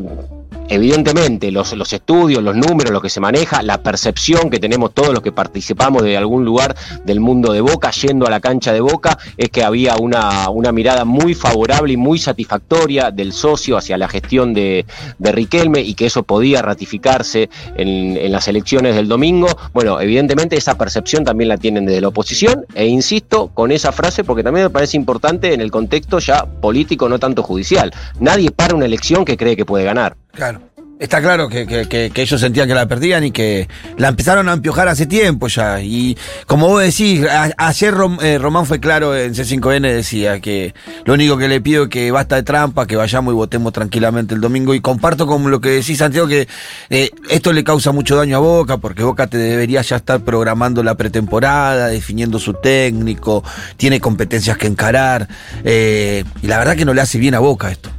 Evidentemente, 0.72 1.50
los, 1.52 1.74
los 1.74 1.92
estudios, 1.92 2.42
los 2.42 2.56
números, 2.56 2.92
lo 2.92 3.02
que 3.02 3.10
se 3.10 3.20
maneja, 3.20 3.62
la 3.62 3.82
percepción 3.82 4.48
que 4.48 4.58
tenemos 4.58 4.94
todos 4.94 5.12
los 5.12 5.20
que 5.20 5.30
participamos 5.30 6.02
de 6.02 6.16
algún 6.16 6.46
lugar 6.46 6.74
del 7.04 7.20
mundo 7.20 7.52
de 7.52 7.60
Boca, 7.60 7.90
yendo 7.90 8.26
a 8.26 8.30
la 8.30 8.40
cancha 8.40 8.72
de 8.72 8.80
Boca, 8.80 9.18
es 9.36 9.50
que 9.50 9.62
había 9.62 9.96
una, 9.96 10.48
una 10.48 10.72
mirada 10.72 11.04
muy 11.04 11.34
favorable 11.34 11.92
y 11.92 11.98
muy 11.98 12.18
satisfactoria 12.18 13.10
del 13.10 13.34
socio 13.34 13.76
hacia 13.76 13.98
la 13.98 14.08
gestión 14.08 14.54
de, 14.54 14.86
de 15.18 15.32
Riquelme 15.32 15.82
y 15.82 15.92
que 15.92 16.06
eso 16.06 16.22
podía 16.22 16.62
ratificarse 16.62 17.50
en, 17.76 18.16
en 18.16 18.32
las 18.32 18.48
elecciones 18.48 18.94
del 18.94 19.08
domingo. 19.08 19.48
Bueno, 19.74 20.00
evidentemente 20.00 20.56
esa 20.56 20.78
percepción 20.78 21.22
también 21.22 21.48
la 21.48 21.58
tienen 21.58 21.84
desde 21.84 22.00
la 22.00 22.08
oposición 22.08 22.64
e 22.74 22.86
insisto 22.86 23.48
con 23.48 23.72
esa 23.72 23.92
frase 23.92 24.24
porque 24.24 24.42
también 24.42 24.64
me 24.64 24.70
parece 24.70 24.96
importante 24.96 25.52
en 25.52 25.60
el 25.60 25.70
contexto 25.70 26.18
ya 26.18 26.46
político, 26.46 27.10
no 27.10 27.18
tanto 27.18 27.42
judicial. 27.42 27.92
Nadie 28.20 28.50
para 28.50 28.74
una 28.74 28.86
elección 28.86 29.26
que 29.26 29.36
cree 29.36 29.54
que 29.54 29.66
puede 29.66 29.84
ganar. 29.84 30.16
Claro. 30.32 30.60
Está 30.98 31.20
claro 31.20 31.48
que, 31.48 31.66
que- 31.66 31.88
que- 31.88 32.10
que 32.14 32.22
ellos 32.22 32.40
sentían 32.40 32.68
que 32.68 32.74
la 32.74 32.86
perdían 32.86 33.24
y 33.24 33.32
que 33.32 33.66
la 33.98 34.06
empezaron 34.06 34.48
a 34.48 34.52
empiojar 34.52 34.86
hace 34.86 35.04
tiempo 35.04 35.48
ya. 35.48 35.80
Y 35.80 36.16
como 36.46 36.68
vos 36.68 36.80
decís, 36.80 37.26
ayer 37.56 37.94
eh, 38.22 38.38
Román 38.38 38.66
fue 38.66 38.78
claro 38.78 39.16
en 39.16 39.34
C5N, 39.34 39.80
decía 39.80 40.38
que 40.38 40.74
lo 41.04 41.14
único 41.14 41.36
que 41.36 41.48
le 41.48 41.60
pido 41.60 41.84
es 41.84 41.88
que 41.88 42.12
basta 42.12 42.36
de 42.36 42.44
trampa, 42.44 42.86
que 42.86 42.94
vayamos 42.94 43.32
y 43.32 43.34
votemos 43.34 43.72
tranquilamente 43.72 44.32
el 44.36 44.40
domingo. 44.40 44.74
Y 44.74 44.80
comparto 44.80 45.26
con 45.26 45.50
lo 45.50 45.60
que 45.60 45.70
decís, 45.70 45.98
Santiago, 45.98 46.28
que 46.28 46.46
eh, 46.88 47.10
esto 47.28 47.52
le 47.52 47.64
causa 47.64 47.90
mucho 47.90 48.14
daño 48.14 48.36
a 48.36 48.40
Boca, 48.40 48.76
porque 48.76 49.02
Boca 49.02 49.26
te 49.26 49.38
debería 49.38 49.82
ya 49.82 49.96
estar 49.96 50.20
programando 50.20 50.84
la 50.84 50.94
pretemporada, 50.94 51.88
definiendo 51.88 52.38
su 52.38 52.54
técnico, 52.54 53.42
tiene 53.76 53.98
competencias 53.98 54.56
que 54.56 54.68
encarar. 54.68 55.26
eh, 55.64 56.22
y 56.42 56.46
la 56.46 56.58
verdad 56.58 56.76
que 56.76 56.84
no 56.84 56.94
le 56.94 57.00
hace 57.00 57.18
bien 57.18 57.34
a 57.34 57.40
Boca 57.40 57.72
esto. 57.72 57.90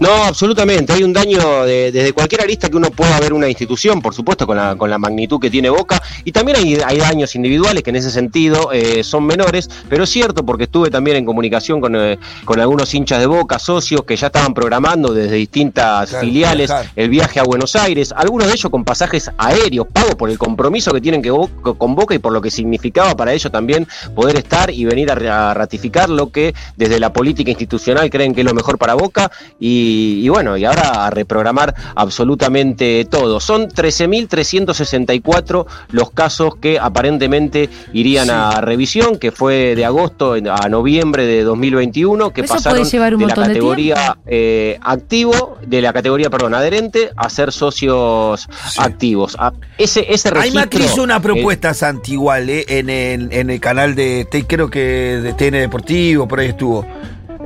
No, 0.00 0.10
absolutamente. 0.24 0.92
Hay 0.92 1.02
un 1.02 1.12
daño 1.12 1.64
de- 1.64 1.90
desde 1.90 2.12
cualquier 2.12 2.42
arista 2.42 2.68
que 2.68 2.76
uno 2.76 2.90
pueda 2.90 3.18
ver 3.18 3.32
una 3.32 3.48
institución, 3.48 4.00
por 4.00 4.14
supuesto, 4.14 4.46
con 4.46 4.56
la, 4.56 4.76
con 4.76 4.88
la 4.90 4.96
magnitud 4.98 5.40
que 5.40 5.50
tiene 5.50 5.70
Boca. 5.70 6.00
Y 6.24 6.30
también 6.30 6.58
hay, 6.58 6.78
hay 6.86 6.98
daños 6.98 7.34
individuales 7.34 7.82
que 7.82 7.90
en 7.90 7.96
ese 7.96 8.10
sentido 8.12 8.70
eh, 8.72 9.02
son 9.02 9.26
menores, 9.26 9.68
pero 9.88 10.04
es 10.04 10.10
cierto 10.10 10.46
porque 10.46 10.64
estuve 10.64 10.88
también 10.90 11.16
en 11.16 11.24
comunicación 11.24 11.80
con, 11.80 11.96
eh, 11.96 12.16
con 12.44 12.60
algunos 12.60 12.94
hinchas 12.94 13.18
de 13.18 13.26
Boca, 13.26 13.58
socios 13.58 14.04
que 14.04 14.14
ya 14.16 14.28
estaban 14.28 14.54
programando 14.54 15.12
desde 15.12 15.34
distintas 15.34 16.10
Claro, 16.10 16.24
filiales 16.24 16.70
el 16.94 17.08
viaje 17.10 17.40
a 17.40 17.42
Buenos 17.42 17.74
Aires, 17.74 18.12
algunos 18.16 18.46
de 18.46 18.52
ellos 18.54 18.70
con 18.70 18.84
pasajes 18.84 19.30
aéreos, 19.36 19.86
pagos 19.92 20.14
por 20.14 20.30
el 20.30 20.38
compromiso 20.38 20.92
que 20.92 21.00
tienen 21.00 21.22
que 21.22 21.30
con 21.76 21.94
Boca 21.94 22.14
y 22.14 22.18
por 22.18 22.32
lo 22.32 22.40
que 22.40 22.50
significaba 22.50 23.16
para 23.16 23.32
ellos 23.32 23.50
también 23.50 23.86
poder 24.14 24.36
estar 24.36 24.70
y 24.70 24.84
venir 24.84 25.10
a, 25.10 25.50
a 25.50 25.54
ratificar 25.54 26.08
lo 26.08 26.30
que 26.30 26.54
desde 26.76 27.00
la 27.00 27.12
política 27.12 27.50
institucional 27.50 28.08
creen 28.10 28.34
que 28.34 28.42
es 28.42 28.46
lo 28.46 28.54
mejor 28.54 28.78
para 28.78 28.94
Boca. 28.94 29.30
Y, 29.58 29.87
y, 29.88 30.24
y 30.24 30.28
bueno, 30.28 30.56
y 30.56 30.64
ahora 30.64 31.06
a 31.06 31.10
reprogramar 31.10 31.74
absolutamente 31.94 33.06
todo. 33.10 33.40
Son 33.40 33.68
13.364 33.68 35.66
los 35.90 36.10
casos 36.10 36.56
que 36.56 36.78
aparentemente 36.78 37.70
irían 37.92 38.30
a 38.30 38.60
revisión, 38.60 39.18
que 39.18 39.32
fue 39.32 39.74
de 39.74 39.84
agosto 39.84 40.34
a 40.34 40.68
noviembre 40.68 41.26
de 41.26 41.42
2021, 41.42 42.30
que 42.30 42.42
Eso 42.42 42.54
pasaron 42.54 42.80
puede 42.80 42.90
llevar 42.90 43.14
un 43.14 43.20
de 43.20 43.26
la 43.26 43.34
montón 43.34 43.48
de 43.48 43.54
categoría 43.54 44.18
eh, 44.26 44.78
activo, 44.82 45.58
de 45.66 45.82
la 45.82 45.92
categoría, 45.92 46.30
perdón, 46.30 46.54
adherente, 46.54 47.10
a 47.16 47.30
ser 47.30 47.52
socios 47.52 48.48
activos. 48.76 49.36
Ah, 49.38 49.52
ese, 49.78 50.06
ese 50.12 50.30
registro, 50.30 50.80
hizo 50.80 51.02
una 51.02 51.16
eh, 51.16 51.20
propuesta, 51.20 51.74
Santi, 51.74 52.12
igual, 52.12 52.50
eh, 52.50 52.64
en, 52.68 52.90
el, 52.90 53.32
en 53.32 53.50
el 53.50 53.60
canal 53.60 53.94
de, 53.94 54.26
creo 54.46 54.68
que 54.70 54.80
de 54.80 55.32
TN 55.32 55.58
Deportivo, 55.58 56.28
por 56.28 56.40
ahí 56.40 56.48
estuvo. 56.48 56.84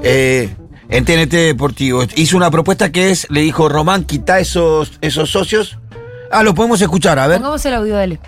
Eh, 0.03 0.55
en 0.93 1.05
TNT 1.05 1.33
Deportivo. 1.33 2.05
Hizo 2.15 2.37
una 2.37 2.51
propuesta 2.51 2.93
que 2.93 3.11
es, 3.11 3.27
le 3.31 3.41
dijo, 3.41 3.69
Román, 3.69 4.05
quita 4.05 4.39
esos, 4.39 4.93
esos 5.01 5.31
socios. 5.31 5.79
Ah, 6.31 6.43
lo 6.43 6.55
podemos 6.55 6.81
escuchar, 6.81 7.19
a 7.19 7.27
ver. 7.27 7.39
Pongamos 7.39 7.65
el 7.67 7.75
audio, 7.75 7.95
dale. 7.95 8.21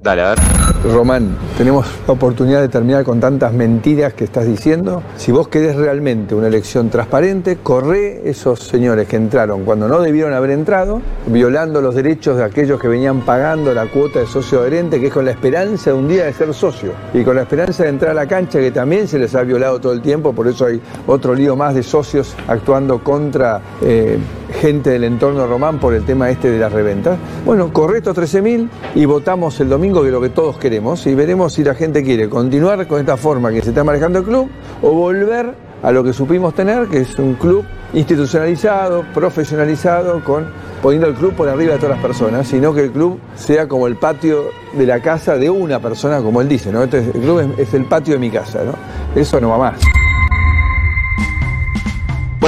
Dale, 0.00 0.22
a 0.22 0.28
ver. 0.30 0.38
Román, 0.84 1.36
tenemos 1.62 1.86
la 2.08 2.14
oportunidad 2.14 2.60
de 2.60 2.68
terminar 2.68 3.04
con 3.04 3.20
tantas 3.20 3.52
mentiras 3.52 4.14
que 4.14 4.24
estás 4.24 4.48
diciendo. 4.48 5.00
Si 5.16 5.30
vos 5.30 5.46
querés 5.46 5.76
realmente 5.76 6.34
una 6.34 6.48
elección 6.48 6.90
transparente, 6.90 7.58
corre 7.62 8.28
esos 8.28 8.58
señores 8.58 9.06
que 9.06 9.14
entraron 9.14 9.64
cuando 9.64 9.86
no 9.86 10.00
debieron 10.00 10.34
haber 10.34 10.50
entrado, 10.50 11.00
violando 11.28 11.80
los 11.80 11.94
derechos 11.94 12.36
de 12.36 12.42
aquellos 12.42 12.80
que 12.80 12.88
venían 12.88 13.20
pagando 13.20 13.72
la 13.72 13.86
cuota 13.86 14.18
de 14.18 14.26
socio 14.26 14.58
adherente, 14.58 14.98
que 14.98 15.06
es 15.06 15.12
con 15.12 15.24
la 15.24 15.30
esperanza 15.30 15.90
de 15.90 15.96
un 15.96 16.08
día 16.08 16.24
de 16.24 16.32
ser 16.32 16.52
socio 16.52 16.94
y 17.14 17.22
con 17.22 17.36
la 17.36 17.42
esperanza 17.42 17.84
de 17.84 17.90
entrar 17.90 18.10
a 18.10 18.14
la 18.14 18.26
cancha, 18.26 18.58
que 18.58 18.72
también 18.72 19.06
se 19.06 19.20
les 19.20 19.32
ha 19.36 19.44
violado 19.44 19.80
todo 19.80 19.92
el 19.92 20.02
tiempo, 20.02 20.32
por 20.32 20.48
eso 20.48 20.66
hay 20.66 20.80
otro 21.06 21.32
lío 21.32 21.54
más 21.54 21.76
de 21.76 21.84
socios 21.84 22.34
actuando 22.48 23.04
contra 23.04 23.60
eh, 23.82 24.18
gente 24.52 24.90
del 24.90 25.04
entorno 25.04 25.46
román 25.46 25.78
por 25.78 25.94
el 25.94 26.04
tema 26.04 26.28
este 26.28 26.50
de 26.50 26.58
las 26.58 26.72
reventas. 26.72 27.18
Bueno, 27.44 27.72
corre 27.72 27.98
estos 27.98 28.16
13.000 28.16 28.68
y 28.96 29.04
votamos 29.04 29.58
el 29.60 29.68
domingo 29.68 30.02
que 30.02 30.08
es 30.08 30.12
lo 30.12 30.20
que 30.20 30.28
todos 30.30 30.58
queremos 30.58 31.06
y 31.06 31.14
veremos 31.14 31.51
si 31.52 31.62
la 31.62 31.74
gente 31.74 32.02
quiere 32.02 32.30
continuar 32.30 32.86
con 32.86 32.98
esta 32.98 33.18
forma 33.18 33.50
que 33.50 33.60
se 33.60 33.68
está 33.68 33.84
manejando 33.84 34.20
el 34.20 34.24
club 34.24 34.48
o 34.80 34.92
volver 34.92 35.54
a 35.82 35.92
lo 35.92 36.02
que 36.02 36.14
supimos 36.14 36.54
tener, 36.54 36.86
que 36.86 37.00
es 37.00 37.18
un 37.18 37.34
club 37.34 37.64
institucionalizado, 37.92 39.04
profesionalizado, 39.12 40.24
con 40.24 40.46
poniendo 40.80 41.08
el 41.08 41.14
club 41.14 41.34
por 41.34 41.48
arriba 41.48 41.74
de 41.74 41.78
todas 41.78 41.96
las 41.96 42.02
personas, 42.02 42.48
sino 42.48 42.72
que 42.72 42.84
el 42.84 42.90
club 42.90 43.20
sea 43.34 43.68
como 43.68 43.86
el 43.86 43.96
patio 43.96 44.46
de 44.72 44.86
la 44.86 45.00
casa 45.00 45.36
de 45.36 45.50
una 45.50 45.78
persona, 45.78 46.22
como 46.22 46.40
él 46.40 46.48
dice, 46.48 46.72
¿no? 46.72 46.82
Entonces, 46.82 47.14
el 47.14 47.20
club 47.20 47.40
es, 47.40 47.68
es 47.68 47.74
el 47.74 47.84
patio 47.84 48.14
de 48.14 48.20
mi 48.20 48.30
casa, 48.30 48.60
¿no? 48.64 48.72
Eso 49.14 49.38
no 49.38 49.50
va 49.50 49.58
más. 49.58 49.80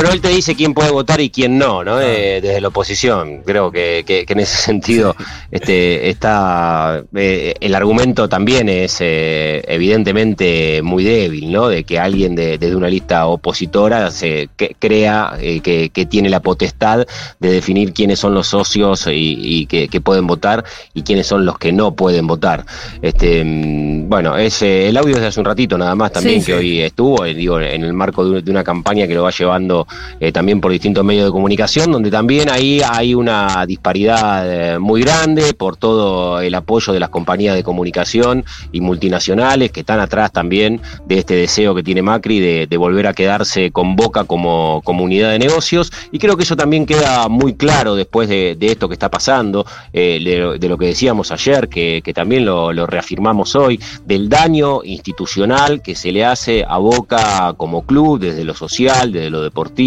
Bueno, 0.04 0.16
él 0.16 0.20
te 0.20 0.28
dice 0.28 0.54
quién 0.54 0.74
puede 0.74 0.90
votar 0.90 1.18
y 1.22 1.30
quién 1.30 1.56
no, 1.56 1.82
¿no? 1.82 1.98
Eh, 1.98 2.42
desde 2.42 2.60
la 2.60 2.68
oposición. 2.68 3.40
Creo 3.42 3.72
que, 3.72 4.04
que- 4.06 4.26
que 4.26 4.32
en 4.34 4.40
ese 4.40 4.54
sentido 4.62 5.16
este, 5.50 6.10
está 6.10 7.02
eh, 7.14 7.54
el 7.58 7.74
argumento 7.74 8.28
también 8.28 8.68
es 8.68 8.98
eh, 9.00 9.64
evidentemente 9.66 10.82
muy 10.82 11.04
débil, 11.04 11.50
¿no? 11.50 11.68
De 11.68 11.84
que 11.84 11.98
alguien 11.98 12.34
de- 12.34 12.58
desde 12.58 12.76
una 12.76 12.88
lista 12.88 13.24
opositora 13.28 14.10
se 14.10 14.50
que- 14.58 14.76
crea 14.78 15.38
eh, 15.40 15.60
que, 15.60 15.88
que 15.88 16.04
tiene 16.04 16.28
la 16.28 16.40
potestad 16.40 17.06
de 17.40 17.48
definir 17.50 17.94
quiénes 17.94 18.18
son 18.18 18.34
los 18.34 18.48
socios 18.48 19.06
y, 19.06 19.12
y 19.40 19.64
que, 19.64 19.88
pueden 20.02 20.26
votar 20.26 20.66
y 20.92 21.00
quiénes 21.00 21.26
son 21.28 21.46
los 21.46 21.56
que 21.56 21.72
no 21.72 21.94
pueden 21.94 22.26
votar. 22.26 22.66
Este, 23.00 23.42
mm, 23.42 24.06
bueno, 24.10 24.36
es 24.36 24.60
el 24.60 24.94
audio 24.98 25.14
desde 25.14 25.28
hace 25.28 25.40
un 25.40 25.46
ratito 25.46 25.78
nada 25.78 25.94
más 25.94 26.12
también 26.12 26.40
Sí. 26.42 26.46
que 26.48 26.54
hoy 26.58 26.80
estuvo, 26.82 27.24
digo, 27.24 27.58
en 27.58 27.82
el 27.84 27.94
marco 27.94 28.28
de, 28.28 28.42
de 28.42 28.50
una 28.50 28.62
campaña 28.62 29.06
que 29.06 29.14
lo 29.14 29.22
va 29.22 29.30
llevando 29.30 29.86
eh, 30.20 30.32
también 30.32 30.60
por 30.60 30.72
distintos 30.72 31.04
medios 31.04 31.26
de 31.26 31.30
comunicación, 31.30 31.92
donde 31.92 32.10
también 32.10 32.48
ahí 32.50 32.80
hay 32.88 33.14
una 33.14 33.64
disparidad 33.66 34.74
eh, 34.74 34.78
muy 34.78 35.02
grande 35.02 35.54
por 35.54 35.76
todo 35.76 36.40
el 36.40 36.54
apoyo 36.54 36.92
de 36.92 37.00
las 37.00 37.08
compañías 37.08 37.54
de 37.54 37.62
comunicación 37.62 38.44
y 38.72 38.80
multinacionales 38.80 39.72
que 39.72 39.80
están 39.80 40.00
atrás 40.00 40.32
también 40.32 40.80
de 41.06 41.18
este 41.18 41.34
deseo 41.34 41.74
que 41.74 41.82
tiene 41.82 42.02
Macri 42.02 42.40
de, 42.40 42.76
volver 42.76 43.06
a 43.06 43.14
quedarse 43.14 43.70
con 43.70 43.96
Boca 43.96 44.24
como, 44.24 44.82
como 44.84 45.04
unidad 45.04 45.30
de 45.30 45.38
negocios. 45.38 45.92
Y 46.10 46.18
creo 46.18 46.36
que 46.36 46.42
eso 46.42 46.56
también 46.56 46.86
queda 46.86 47.28
muy 47.28 47.54
claro 47.54 47.94
después 47.94 48.28
de, 48.28 48.56
esto 48.60 48.88
que 48.88 48.94
está 48.94 49.10
pasando, 49.10 49.64
eh, 49.92 50.18
de, 50.22 50.58
de 50.58 50.68
lo 50.68 50.76
que 50.76 50.86
decíamos 50.86 51.30
ayer, 51.30 51.68
que, 51.68 52.02
que 52.04 52.12
también 52.12 52.44
lo 52.44 52.86
reafirmamos 52.86 53.54
hoy, 53.54 53.80
del 54.04 54.28
daño 54.28 54.82
institucional 54.84 55.82
que 55.82 55.94
se 55.94 56.12
le 56.12 56.24
hace 56.24 56.64
a 56.66 56.78
Boca 56.78 57.54
como 57.56 57.86
club, 57.86 58.18
desde 58.18 58.44
lo 58.44 58.54
social, 58.54 59.12
desde 59.12 59.30
lo 59.30 59.42
deportivo, 59.42 59.83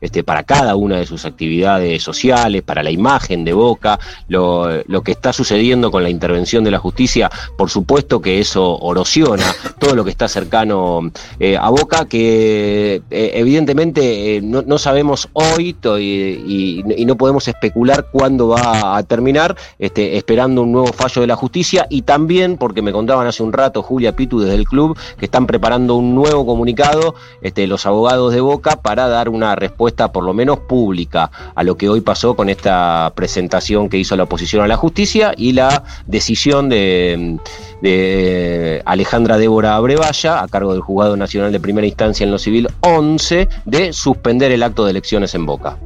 este, 0.00 0.24
para 0.24 0.42
cada 0.42 0.76
una 0.76 0.96
de 0.96 1.06
sus 1.06 1.24
actividades 1.24 2.02
sociales, 2.02 2.62
para 2.62 2.82
la 2.82 2.90
imagen 2.90 3.44
de 3.44 3.52
Boca, 3.52 3.98
lo, 4.28 5.02
que 5.04 5.12
está 5.12 5.32
sucediendo 5.32 5.90
con 5.90 6.02
la 6.02 6.10
intervención 6.10 6.64
de 6.64 6.70
la 6.70 6.78
justicia, 6.78 7.30
por 7.56 7.70
supuesto 7.70 8.20
que 8.20 8.40
eso 8.40 8.78
erosiona 8.90 9.54
todo 9.78 9.94
lo 9.94 10.04
que 10.04 10.10
está 10.10 10.28
cercano 10.28 11.10
eh, 11.38 11.56
a 11.56 11.68
Boca, 11.70 12.06
que 12.06 13.02
eh, 13.10 13.30
evidentemente 13.34 14.36
eh, 14.36 14.40
no, 14.42 14.78
sabemos 14.78 15.28
hoy 15.32 15.76
y 15.98 17.04
no 17.06 17.16
podemos 17.16 17.48
especular 17.48 18.08
cuándo 18.10 18.48
va 18.48 18.96
a 18.96 19.02
terminar, 19.02 19.56
este, 19.78 20.16
esperando 20.16 20.62
un 20.62 20.72
nuevo 20.72 20.92
fallo 20.92 21.20
de 21.20 21.26
la 21.26 21.36
justicia 21.36 21.86
y 21.90 22.02
también, 22.02 22.56
porque 22.56 22.82
me 22.82 22.92
contaban 22.92 23.26
hace 23.26 23.42
un 23.42 23.52
rato 23.52 23.82
Julia 23.82 24.14
Pitu 24.14 24.40
desde 24.40 24.54
el 24.54 24.66
club, 24.66 24.98
que 25.18 25.26
están 25.26 25.46
preparando 25.46 25.94
un 25.96 26.14
nuevo 26.14 26.46
comunicado, 26.46 27.14
este, 27.42 27.66
los 27.66 27.86
abogados 27.86 28.32
de 28.32 28.40
Boca, 28.40 28.76
para 28.76 29.07
dar 29.08 29.28
una 29.28 29.54
respuesta 29.54 30.12
por 30.12 30.24
lo 30.24 30.34
menos 30.34 30.58
pública 30.60 31.30
a 31.54 31.62
lo 31.62 31.76
que 31.76 31.88
hoy 31.88 32.00
pasó 32.00 32.34
con 32.34 32.48
esta 32.48 33.12
presentación 33.14 33.88
que 33.88 33.98
hizo 33.98 34.16
la 34.16 34.24
oposición 34.24 34.62
a 34.62 34.68
la 34.68 34.76
justicia 34.76 35.32
y 35.36 35.52
la 35.52 35.84
decisión 36.06 36.68
de, 36.68 37.38
de 37.82 38.82
Alejandra 38.84 39.38
Débora 39.38 39.76
Abrevaya, 39.76 40.42
a 40.42 40.48
cargo 40.48 40.72
del 40.72 40.82
Juzgado 40.82 41.16
Nacional 41.16 41.52
de 41.52 41.60
Primera 41.60 41.86
Instancia 41.86 42.24
en 42.24 42.30
lo 42.30 42.38
Civil 42.38 42.68
11, 42.80 43.48
de 43.64 43.92
suspender 43.92 44.52
el 44.52 44.62
acto 44.62 44.84
de 44.84 44.90
elecciones 44.90 45.34
en 45.34 45.46
Boca. 45.46 45.76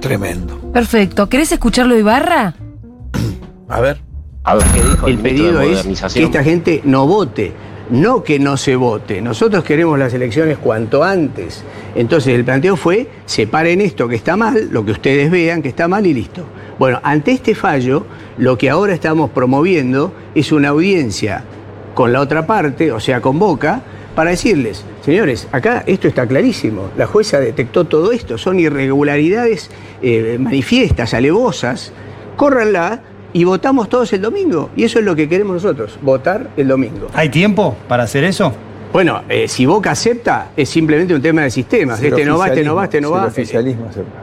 Tremendo. 0.00 0.58
Perfecto. 0.72 1.28
¿Querés 1.28 1.52
escucharlo, 1.52 1.96
Ibarra? 1.96 2.54
A 3.68 3.80
ver. 3.80 4.00
A 4.44 4.56
ver 4.56 4.66
qué 4.74 4.82
dijo 4.82 5.06
el, 5.06 5.14
El 5.14 5.18
pedido 5.20 5.58
de 5.60 5.72
es 5.72 6.12
que 6.12 6.24
esta 6.24 6.42
gente 6.42 6.80
no 6.84 7.06
vote, 7.06 7.52
no 7.90 8.22
que 8.22 8.38
no 8.38 8.56
se 8.56 8.76
vote. 8.76 9.20
Nosotros 9.20 9.64
queremos 9.64 9.98
las 9.98 10.14
elecciones 10.14 10.58
cuanto 10.58 11.02
antes. 11.02 11.64
Entonces 11.94 12.34
el 12.34 12.44
planteo 12.44 12.76
fue, 12.76 13.08
separen 13.26 13.80
esto 13.80 14.08
que 14.08 14.16
está 14.16 14.36
mal, 14.36 14.68
lo 14.70 14.84
que 14.84 14.92
ustedes 14.92 15.30
vean 15.30 15.62
que 15.62 15.68
está 15.68 15.88
mal 15.88 16.06
y 16.06 16.14
listo. 16.14 16.44
Bueno, 16.78 17.00
ante 17.02 17.32
este 17.32 17.54
fallo, 17.54 18.06
lo 18.38 18.56
que 18.56 18.70
ahora 18.70 18.94
estamos 18.94 19.30
promoviendo 19.30 20.12
es 20.34 20.52
una 20.52 20.68
audiencia 20.68 21.44
con 21.94 22.12
la 22.12 22.20
otra 22.20 22.46
parte, 22.46 22.90
o 22.92 23.00
sea, 23.00 23.20
con 23.20 23.38
Boca, 23.38 23.82
para 24.14 24.30
decirles, 24.30 24.84
señores, 25.04 25.48
acá 25.52 25.84
esto 25.86 26.08
está 26.08 26.26
clarísimo, 26.26 26.90
la 26.96 27.06
jueza 27.06 27.40
detectó 27.40 27.86
todo 27.86 28.12
esto, 28.12 28.36
son 28.36 28.60
irregularidades 28.60 29.70
eh, 30.02 30.36
manifiestas, 30.38 31.14
alevosas, 31.14 31.92
córranla 32.36 33.02
y 33.32 33.44
votamos 33.44 33.88
todos 33.88 34.12
el 34.12 34.22
domingo. 34.22 34.70
Y 34.76 34.84
eso 34.84 34.98
es 34.98 35.04
lo 35.04 35.14
que 35.16 35.28
queremos 35.28 35.54
nosotros, 35.54 35.98
votar 36.02 36.50
el 36.56 36.68
domingo. 36.68 37.08
¿Hay 37.14 37.28
tiempo 37.28 37.76
para 37.88 38.04
hacer 38.04 38.24
eso? 38.24 38.52
Bueno, 38.92 39.22
eh, 39.28 39.48
si 39.48 39.64
Boca 39.64 39.92
acepta, 39.92 40.50
es 40.56 40.68
simplemente 40.68 41.14
un 41.14 41.22
tema 41.22 41.42
de 41.42 41.50
sistemas. 41.50 41.98
Si 41.98 42.06
el 42.06 42.12
Este 42.12 42.24
no 42.26 42.36
va, 42.36 42.48
este 42.48 42.62
no 42.62 42.74
va, 42.74 42.84
este 42.84 43.00
no 43.00 43.08
si 43.08 43.14
el 43.14 43.20
va. 43.20 43.26
oficialismo 43.26 43.86
acepta. 43.88 44.22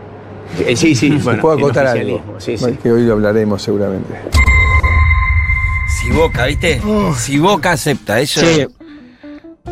Eh, 0.67 0.75
sí, 0.75 0.95
sí, 0.95 1.09
bueno, 1.23 1.41
puedo 1.41 1.57
el 1.57 1.63
acotar 1.63 1.87
algo, 1.87 2.21
sí, 2.37 2.57
sí. 2.57 2.77
que 2.81 2.91
hoy 2.91 3.03
lo 3.03 3.13
hablaremos 3.13 3.61
seguramente. 3.61 4.13
Si 5.87 6.11
Boca, 6.11 6.45
¿viste? 6.45 6.81
Si 7.17 7.39
Boca 7.39 7.71
acepta, 7.71 8.19
eso. 8.19 8.41
Sí. 8.41 8.65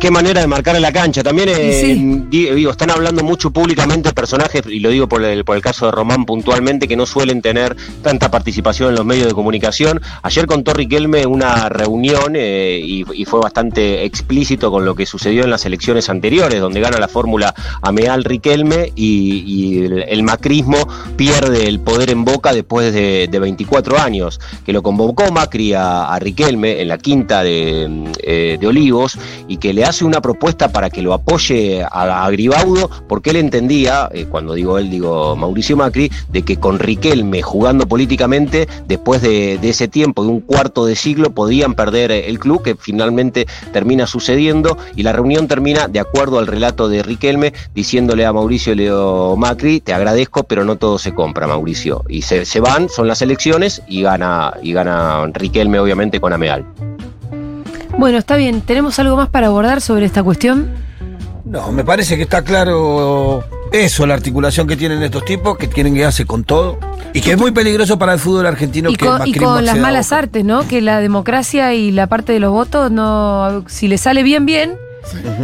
Qué 0.00 0.12
manera 0.12 0.40
de 0.40 0.46
marcar 0.46 0.80
la 0.80 0.92
cancha. 0.92 1.24
También 1.24 1.48
eh, 1.48 1.80
sí. 1.80 2.24
digo, 2.30 2.70
están 2.70 2.90
hablando 2.90 3.24
mucho 3.24 3.50
públicamente 3.50 4.12
personajes, 4.12 4.62
y 4.66 4.78
lo 4.78 4.90
digo 4.90 5.08
por 5.08 5.24
el, 5.24 5.44
por 5.44 5.56
el 5.56 5.62
caso 5.62 5.86
de 5.86 5.92
Román 5.92 6.24
puntualmente, 6.24 6.86
que 6.86 6.96
no 6.96 7.04
suelen 7.04 7.42
tener 7.42 7.76
tanta 8.02 8.30
participación 8.30 8.90
en 8.90 8.94
los 8.94 9.04
medios 9.04 9.26
de 9.26 9.34
comunicación. 9.34 10.00
Ayer 10.22 10.46
contó 10.46 10.72
Riquelme 10.72 11.26
una 11.26 11.68
reunión 11.68 12.34
eh, 12.36 12.80
y, 12.80 13.04
y 13.12 13.24
fue 13.24 13.40
bastante 13.40 14.04
explícito 14.04 14.70
con 14.70 14.84
lo 14.84 14.94
que 14.94 15.04
sucedió 15.04 15.42
en 15.42 15.50
las 15.50 15.66
elecciones 15.66 16.08
anteriores, 16.08 16.60
donde 16.60 16.80
gana 16.80 16.98
la 16.98 17.08
fórmula 17.08 17.52
Ameal 17.82 18.22
Riquelme 18.22 18.92
y, 18.94 19.42
y 19.46 19.84
el, 19.84 20.04
el 20.08 20.22
macrismo 20.22 20.76
pierde 21.16 21.66
el 21.66 21.80
poder 21.80 22.10
en 22.10 22.24
boca 22.24 22.52
después 22.52 22.92
de, 22.92 23.26
de 23.28 23.38
24 23.40 23.98
años, 23.98 24.40
que 24.64 24.72
lo 24.72 24.82
convocó 24.82 25.32
Macri 25.32 25.72
a, 25.74 26.04
a 26.12 26.18
Riquelme 26.20 26.80
en 26.80 26.88
la 26.88 26.98
quinta 26.98 27.42
de, 27.42 28.12
eh, 28.22 28.58
de 28.60 28.66
Olivos 28.66 29.18
y 29.48 29.56
que 29.56 29.72
le 29.72 29.87
hace 29.88 30.04
una 30.04 30.20
propuesta 30.20 30.70
para 30.70 30.90
que 30.90 31.02
lo 31.02 31.12
apoye 31.14 31.84
a, 31.90 32.28
Gribaudo, 32.30 32.90
porque 33.08 33.30
él 33.30 33.36
entendía, 33.36 34.08
eh, 34.12 34.26
cuando 34.26 34.54
digo 34.54 34.78
él, 34.78 34.90
digo 34.90 35.34
Mauricio 35.36 35.76
Macri, 35.76 36.10
de 36.28 36.42
que 36.42 36.58
con 36.58 36.78
Riquelme 36.78 37.42
jugando 37.42 37.86
políticamente, 37.88 38.68
después 38.86 39.22
de, 39.22 39.58
de 39.58 39.70
ese 39.70 39.88
tiempo, 39.88 40.22
de 40.22 40.28
un 40.28 40.40
cuarto 40.40 40.84
de 40.84 40.94
siglo, 40.94 41.30
podían 41.30 41.74
perder 41.74 42.10
eh, 42.10 42.28
el 42.28 42.38
club, 42.38 42.62
que 42.62 42.76
finalmente 42.76 43.46
termina 43.72 44.06
sucediendo, 44.06 44.76
y 44.94 45.02
la 45.02 45.12
reunión 45.12 45.48
termina 45.48 45.88
de 45.88 46.00
acuerdo 46.00 46.38
al 46.38 46.46
relato 46.46 46.88
de 46.88 47.02
Riquelme, 47.02 47.52
diciéndole 47.74 48.26
a 48.26 48.32
Mauricio 48.32 48.74
Leo 48.74 49.36
Macri, 49.36 49.80
te 49.80 49.94
agradezco, 49.94 50.44
pero 50.44 50.64
no 50.64 50.76
todo 50.76 50.98
se 50.98 51.14
compra, 51.14 51.46
Mauricio. 51.46 52.04
Y 52.08 52.22
se, 52.22 52.44
se 52.44 52.60
van, 52.60 52.88
son 52.88 53.08
las 53.08 53.22
elecciones, 53.22 53.82
y 53.88 54.02
gana, 54.02 54.54
y 54.62 54.72
gana 54.72 55.26
Riquelme, 55.32 55.78
obviamente, 55.78 56.20
con 56.20 56.32
Ameal. 56.32 56.66
Bueno, 57.98 58.18
está 58.18 58.36
bien. 58.36 58.60
¿Tenemos 58.60 58.98
algo 59.00 59.16
más 59.16 59.28
para 59.28 59.48
abordar 59.48 59.80
sobre 59.80 60.06
esta 60.06 60.22
cuestión? 60.22 60.70
No, 61.44 61.72
me 61.72 61.84
parece 61.84 62.16
que 62.16 62.22
está 62.22 62.42
claro 62.44 63.44
eso, 63.72 64.06
la 64.06 64.14
articulación 64.14 64.68
que 64.68 64.76
tienen 64.76 65.02
estos 65.02 65.24
tipos, 65.24 65.58
que 65.58 65.68
quieren 65.68 65.94
quedarse 65.94 66.24
con 66.24 66.44
todo. 66.44 66.78
Y 67.12 67.20
que 67.20 67.32
es 67.32 67.38
muy 67.38 67.50
peligroso 67.50 67.98
para 67.98 68.12
el 68.12 68.20
fútbol 68.20 68.46
argentino 68.46 68.90
Y 68.90 68.94
que 68.96 69.06
el 69.06 69.26
y 69.26 69.32
con 69.32 69.64
las 69.64 69.76
malas 69.78 70.12
artes, 70.12 70.44
¿no? 70.44 70.68
Que 70.68 70.80
la 70.80 71.00
democracia 71.00 71.74
y 71.74 71.90
la 71.90 72.06
parte 72.06 72.32
de 72.32 72.38
los 72.38 72.52
votos, 72.52 72.90
no 72.92 73.64
si 73.66 73.88
le 73.88 73.98
sale 73.98 74.22
bien, 74.22 74.46
bien. 74.46 74.76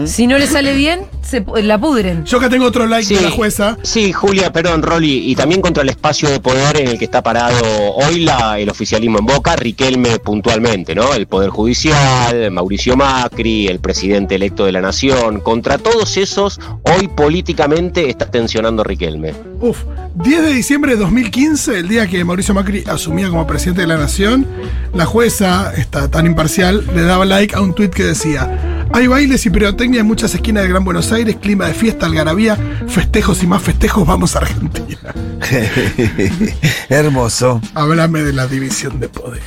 Si 0.06 0.26
no 0.26 0.38
le 0.38 0.46
sale 0.46 0.74
bien, 0.74 1.00
se, 1.22 1.44
la 1.62 1.78
pudren. 1.78 2.24
Yo 2.24 2.38
acá 2.38 2.48
tengo 2.48 2.66
otro 2.66 2.86
like 2.86 3.04
Sí. 3.06 3.14
de 3.14 3.22
la 3.22 3.30
jueza. 3.30 3.76
Sí, 3.82 4.12
Julia, 4.12 4.52
perdón, 4.52 4.82
Rolly, 4.82 5.30
y 5.30 5.34
también 5.34 5.60
contra 5.60 5.82
el 5.82 5.88
espacio 5.88 6.28
de 6.30 6.40
poder 6.40 6.76
en 6.80 6.88
el 6.88 6.98
que 6.98 7.04
está 7.04 7.22
parado 7.22 7.62
hoy 7.94 8.20
la, 8.20 8.58
el 8.58 8.68
oficialismo 8.68 9.18
en 9.18 9.26
Boca, 9.26 9.56
Riquelme 9.56 10.18
puntualmente, 10.18 10.94
¿no? 10.94 11.12
El 11.14 11.26
Poder 11.26 11.50
Judicial, 11.50 12.50
Mauricio 12.50 12.96
Macri, 12.96 13.66
el 13.68 13.78
presidente 13.80 14.34
electo 14.36 14.64
de 14.64 14.72
la 14.72 14.80
Nación, 14.80 15.40
contra 15.40 15.78
todos 15.78 16.16
esos, 16.16 16.60
hoy 16.82 17.08
políticamente 17.08 18.08
está 18.08 18.30
tensionando 18.30 18.84
Riquelme. 18.84 19.32
Uf, 19.60 19.84
10 20.14 20.42
de 20.42 20.52
diciembre 20.52 20.92
de 20.92 20.98
2015, 21.00 21.78
el 21.78 21.88
día 21.88 22.06
que 22.06 22.24
Mauricio 22.24 22.54
Macri 22.54 22.84
asumía 22.86 23.28
como 23.28 23.46
presidente 23.46 23.82
de 23.82 23.86
la 23.88 23.96
nación, 23.96 24.46
la 24.94 25.04
jueza, 25.06 25.72
esta 25.76 26.08
tan 26.10 26.26
imparcial, 26.26 26.84
le 26.94 27.02
daba 27.02 27.24
like 27.24 27.54
a 27.54 27.60
un 27.60 27.74
tuit 27.74 27.92
que 27.92 28.04
decía: 28.04 28.73
Hay 28.92 29.06
bailes 29.06 29.44
y 29.46 29.50
pirotecnia 29.50 30.00
en 30.00 30.06
muchas 30.06 30.34
esquinas 30.34 30.62
del 30.62 30.72
Gran 30.72 30.84
Buenos 30.84 31.10
Aires, 31.12 31.36
clima 31.40 31.66
de 31.66 31.74
fiesta, 31.74 32.06
algarabía, 32.06 32.56
festejos 32.86 33.42
y 33.42 33.46
más 33.46 33.62
festejos, 33.62 34.06
vamos 34.06 34.36
a 34.36 34.40
Argentina. 34.40 35.14
Hermoso. 36.88 37.60
Háblame 37.74 38.22
de 38.22 38.32
la 38.32 38.46
división 38.46 39.00
de 39.00 39.08
poder. 39.08 39.42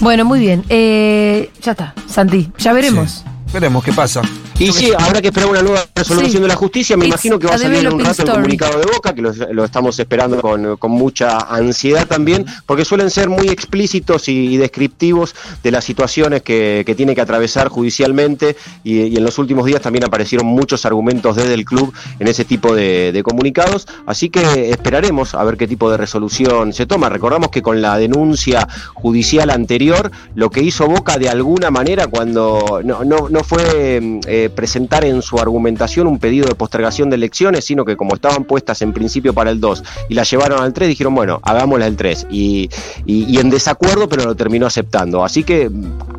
Bueno, 0.00 0.24
muy 0.24 0.40
bien. 0.40 0.64
Eh, 0.68 1.50
ya 1.62 1.72
está, 1.72 1.94
Santi. 2.08 2.50
Ya 2.58 2.72
veremos. 2.72 3.24
Veremos 3.52 3.84
qué 3.84 3.92
pasa. 3.92 4.22
Y 4.58 4.72
sí, 4.72 4.90
habrá 4.98 5.20
que 5.20 5.28
esperar 5.28 5.50
una 5.50 5.60
nueva 5.60 5.84
resolución 5.94 6.32
Sí. 6.32 6.38
de 6.40 6.48
la 6.48 6.56
justicia. 6.56 6.96
Me 6.96 7.04
It's 7.06 7.14
imagino 7.14 7.38
que 7.38 7.46
va 7.46 7.56
a 7.56 7.58
salir 7.58 7.80
en 7.86 7.92
un 7.92 8.02
rato 8.02 8.22
el 8.22 8.30
comunicado 8.30 8.78
de 8.80 8.86
Boca, 8.86 9.14
que 9.14 9.20
lo, 9.20 9.30
lo 9.32 9.64
estamos 9.64 9.98
esperando 9.98 10.40
con, 10.40 10.78
con 10.78 10.90
mucha 10.92 11.38
ansiedad 11.40 12.06
también, 12.06 12.46
porque 12.64 12.86
suelen 12.86 13.10
ser 13.10 13.28
muy 13.28 13.48
explícitos 13.48 14.28
y, 14.28 14.54
y 14.54 14.56
descriptivos 14.56 15.34
de 15.62 15.70
las 15.70 15.84
situaciones 15.84 16.40
que, 16.42 16.84
que 16.86 16.94
tiene 16.94 17.14
que 17.14 17.20
atravesar 17.20 17.68
judicialmente. 17.68 18.56
Y, 18.82 19.02
y 19.02 19.16
en 19.16 19.24
los 19.24 19.38
últimos 19.38 19.66
días 19.66 19.82
también 19.82 20.04
aparecieron 20.04 20.46
muchos 20.46 20.86
argumentos 20.86 21.36
desde 21.36 21.52
el 21.52 21.66
club 21.66 21.92
en 22.18 22.26
ese 22.26 22.46
tipo 22.46 22.74
de, 22.74 23.12
de 23.12 23.22
comunicados. 23.22 23.86
Así 24.06 24.30
que 24.30 24.70
esperaremos 24.70 25.34
a 25.34 25.44
ver 25.44 25.58
qué 25.58 25.68
tipo 25.68 25.90
de 25.90 25.98
resolución 25.98 26.72
se 26.72 26.86
toma. 26.86 27.10
Recordamos 27.10 27.50
que 27.50 27.60
con 27.60 27.82
la 27.82 27.98
denuncia 27.98 28.66
judicial 28.94 29.50
anterior, 29.50 30.10
lo 30.34 30.48
que 30.48 30.62
hizo 30.62 30.86
Boca 30.86 31.18
de 31.18 31.28
alguna 31.28 31.70
manera 31.70 32.06
cuando 32.06 32.80
no, 32.82 33.04
no, 33.04 33.28
no 33.28 33.44
fue 33.44 34.00
mm, 34.00 34.20
eh, 34.46 34.50
presentar 34.50 35.04
en 35.04 35.20
su 35.22 35.38
argumentación 35.38 36.06
un 36.06 36.18
pedido 36.18 36.46
de 36.48 36.54
postergación 36.54 37.10
de 37.10 37.16
elecciones, 37.16 37.64
sino 37.64 37.84
que 37.84 37.96
como 37.96 38.14
estaban 38.14 38.44
puestas 38.44 38.80
en 38.82 38.92
principio 38.92 39.34
para 39.34 39.50
el 39.50 39.60
2 39.60 39.82
y 40.08 40.14
la 40.14 40.22
llevaron 40.22 40.62
al 40.62 40.72
3, 40.72 40.88
dijeron, 40.88 41.14
bueno, 41.14 41.40
hagámosla 41.42 41.86
el 41.86 41.96
3. 41.96 42.26
Y, 42.30 42.68
y- 43.04 43.24
y 43.24 43.38
en 43.38 43.50
desacuerdo, 43.50 44.08
pero 44.08 44.24
lo 44.24 44.34
terminó 44.34 44.66
aceptando. 44.66 45.24
Así 45.24 45.44
que 45.44 45.70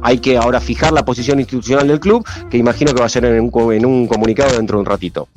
hay 0.02 0.20
que 0.20 0.38
ahora 0.38 0.60
fijar 0.60 0.94
la 0.94 1.04
posición 1.06 1.40
institucional 1.40 1.88
del 1.88 2.00
club, 2.00 2.26
que 2.50 2.58
imagino 2.58 2.94
que 2.94 3.00
va 3.00 3.06
a 3.08 3.10
ser 3.10 3.26
en 3.26 3.40
un, 3.42 3.50
co- 3.52 3.72
en 3.72 3.86
un 3.86 4.08
comunicado 4.08 4.56
dentro 4.56 4.78
de 4.78 4.82
un 4.82 4.86
ratito. 4.86 5.28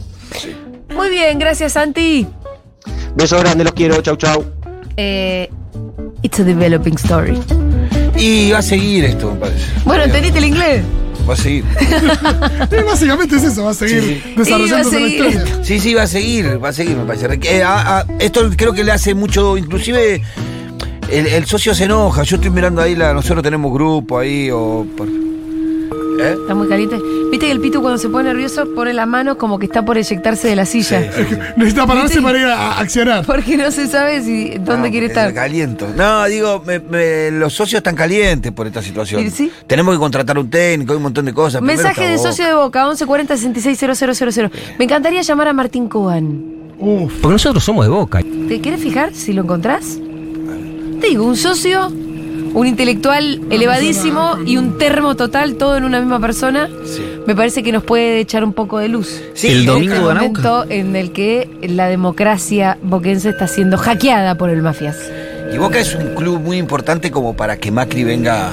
Muy 0.94 1.08
bien, 1.08 1.38
gracias, 1.38 1.72
Santi. 1.72 2.26
Besos 3.14 3.40
grandes, 3.40 3.64
los 3.64 3.74
quiero, 3.74 4.00
chau 4.02 4.16
chau. 4.16 4.44
Eh, 4.96 5.48
it's 6.22 6.38
a 6.40 6.44
developing 6.44 6.94
story. 6.96 7.38
Y 8.16 8.50
va 8.52 8.58
a 8.58 8.62
seguir 8.62 9.04
esto, 9.04 9.32
me 9.32 9.40
parece. 9.40 9.64
Bueno, 9.84 10.04
¿entendiste 10.04 10.38
el 10.38 10.44
inglés? 10.46 10.82
Va 11.30 11.34
a 11.34 11.36
seguir. 11.36 11.64
Básicamente 12.86 13.36
es 13.36 13.44
eso, 13.44 13.64
va 13.64 13.70
a 13.70 13.74
seguir 13.74 14.02
Sí, 14.02 14.20
sí. 14.24 14.34
desarrollándose 14.36 15.00
Y 15.00 15.00
va 15.00 15.06
a 15.06 15.10
la 15.10 15.20
seguir 15.20 15.26
historia. 15.38 15.64
Sí, 15.64 15.80
sí, 15.80 15.94
va 15.94 16.02
a 16.02 16.06
seguir, 16.08 16.64
va 16.64 16.68
a 16.70 16.72
seguir, 16.72 16.96
me 16.96 17.04
parece. 17.04 17.38
Eh, 17.42 17.62
a- 17.62 17.98
a- 18.00 18.06
esto 18.18 18.50
creo 18.56 18.72
que 18.72 18.82
le 18.82 18.90
hace 18.92 19.14
mucho, 19.14 19.56
inclusive 19.56 20.22
el, 21.08 21.26
el 21.28 21.46
socio 21.46 21.72
se 21.74 21.84
enoja. 21.84 22.24
Yo 22.24 22.34
estoy 22.36 22.50
mirando 22.50 22.82
ahí, 22.82 22.96
la, 22.96 23.12
nosotros 23.14 23.42
tenemos 23.44 23.72
grupo 23.72 24.18
ahí 24.18 24.50
o... 24.52 24.84
por- 24.96 25.08
¿Eh? 26.20 26.36
Está 26.40 26.54
muy 26.54 26.68
caliente. 26.68 26.96
Viste 27.30 27.46
que 27.46 27.52
el 27.52 27.60
pito 27.60 27.80
cuando 27.80 27.98
se 27.98 28.08
pone 28.08 28.28
nervioso 28.28 28.66
pone 28.74 28.92
la 28.92 29.06
mano 29.06 29.38
como 29.38 29.58
que 29.58 29.66
está 29.66 29.84
por 29.84 29.96
eyectarse 29.98 30.48
de 30.48 30.56
la 30.56 30.66
silla. 30.66 31.00
Necesita 31.56 31.86
pararse 31.86 32.08
¿Viste? 32.16 32.22
para 32.22 32.38
ir 32.38 32.44
a 32.46 32.78
accionar. 32.78 33.24
Porque 33.24 33.56
no 33.56 33.70
se 33.70 33.86
sabe 33.86 34.22
si 34.22 34.50
dónde 34.58 34.88
No, 34.88 34.90
quiere 34.90 35.06
estar. 35.06 35.32
Caliento. 35.32 35.88
No, 35.96 36.24
digo, 36.26 36.62
me- 36.66 36.80
me- 36.80 37.30
los 37.30 37.52
socios 37.54 37.78
están 37.78 37.94
calientes 37.94 38.52
por 38.52 38.66
esta 38.66 38.82
situación. 38.82 39.24
¿Y 39.24 39.30
sí? 39.30 39.50
Tenemos 39.66 39.94
que 39.94 39.98
contratar 39.98 40.38
un 40.38 40.50
técnico, 40.50 40.92
hay 40.92 40.96
un 40.96 41.02
montón 41.04 41.24
de 41.24 41.32
cosas. 41.32 41.62
Mensaje 41.62 42.02
de 42.08 42.16
Boca. 42.16 42.28
socio 42.30 42.46
de 42.46 42.54
Boca, 42.54 42.84
1140 42.86 43.36
660000. 43.36 44.50
Me 44.78 44.84
encantaría 44.84 45.22
llamar 45.22 45.48
a 45.48 45.52
Martín 45.52 45.88
Cobán. 45.88 46.44
Uf. 46.78 47.12
Porque 47.20 47.32
nosotros 47.34 47.62
somos 47.62 47.84
de 47.84 47.90
boca. 47.90 48.20
¿Te 48.48 48.60
quieres 48.60 48.80
fijar 48.80 49.14
si 49.14 49.32
lo 49.34 49.42
encontrás? 49.42 49.98
Te 51.00 51.08
digo, 51.08 51.24
un 51.24 51.36
socio, 51.36 51.92
un 52.54 52.66
intelectual 52.66 53.40
elevadísimo 53.50 54.38
y 54.44 54.56
un 54.56 54.78
termo 54.78 55.14
total, 55.14 55.54
todo 55.56 55.76
en 55.76 55.84
una 55.84 56.00
misma 56.00 56.20
persona. 56.20 56.68
Me 57.26 57.34
parece 57.34 57.62
que 57.62 57.72
nos 57.72 57.84
puede 57.84 58.20
echar 58.20 58.44
un 58.44 58.52
poco 58.52 58.78
de 58.78 58.88
luz. 58.88 59.20
Sí, 59.34 59.48
El 59.48 59.66
domingo 59.66 59.94
Este 59.94 60.04
momento 60.04 60.66
en 60.68 60.96
el 60.96 61.12
que 61.12 61.48
la 61.62 61.88
democracia 61.88 62.78
boquense 62.82 63.30
está 63.30 63.46
siendo 63.46 63.76
hackeada 63.76 64.36
por 64.36 64.50
el 64.50 64.62
mafias. 64.62 64.96
Y 65.52 65.58
Boca 65.58 65.80
es 65.80 65.94
un 65.94 66.14
club 66.14 66.40
muy 66.40 66.58
importante 66.58 67.10
como 67.10 67.36
para 67.36 67.56
que 67.56 67.70
Macri 67.70 68.04
venga. 68.04 68.52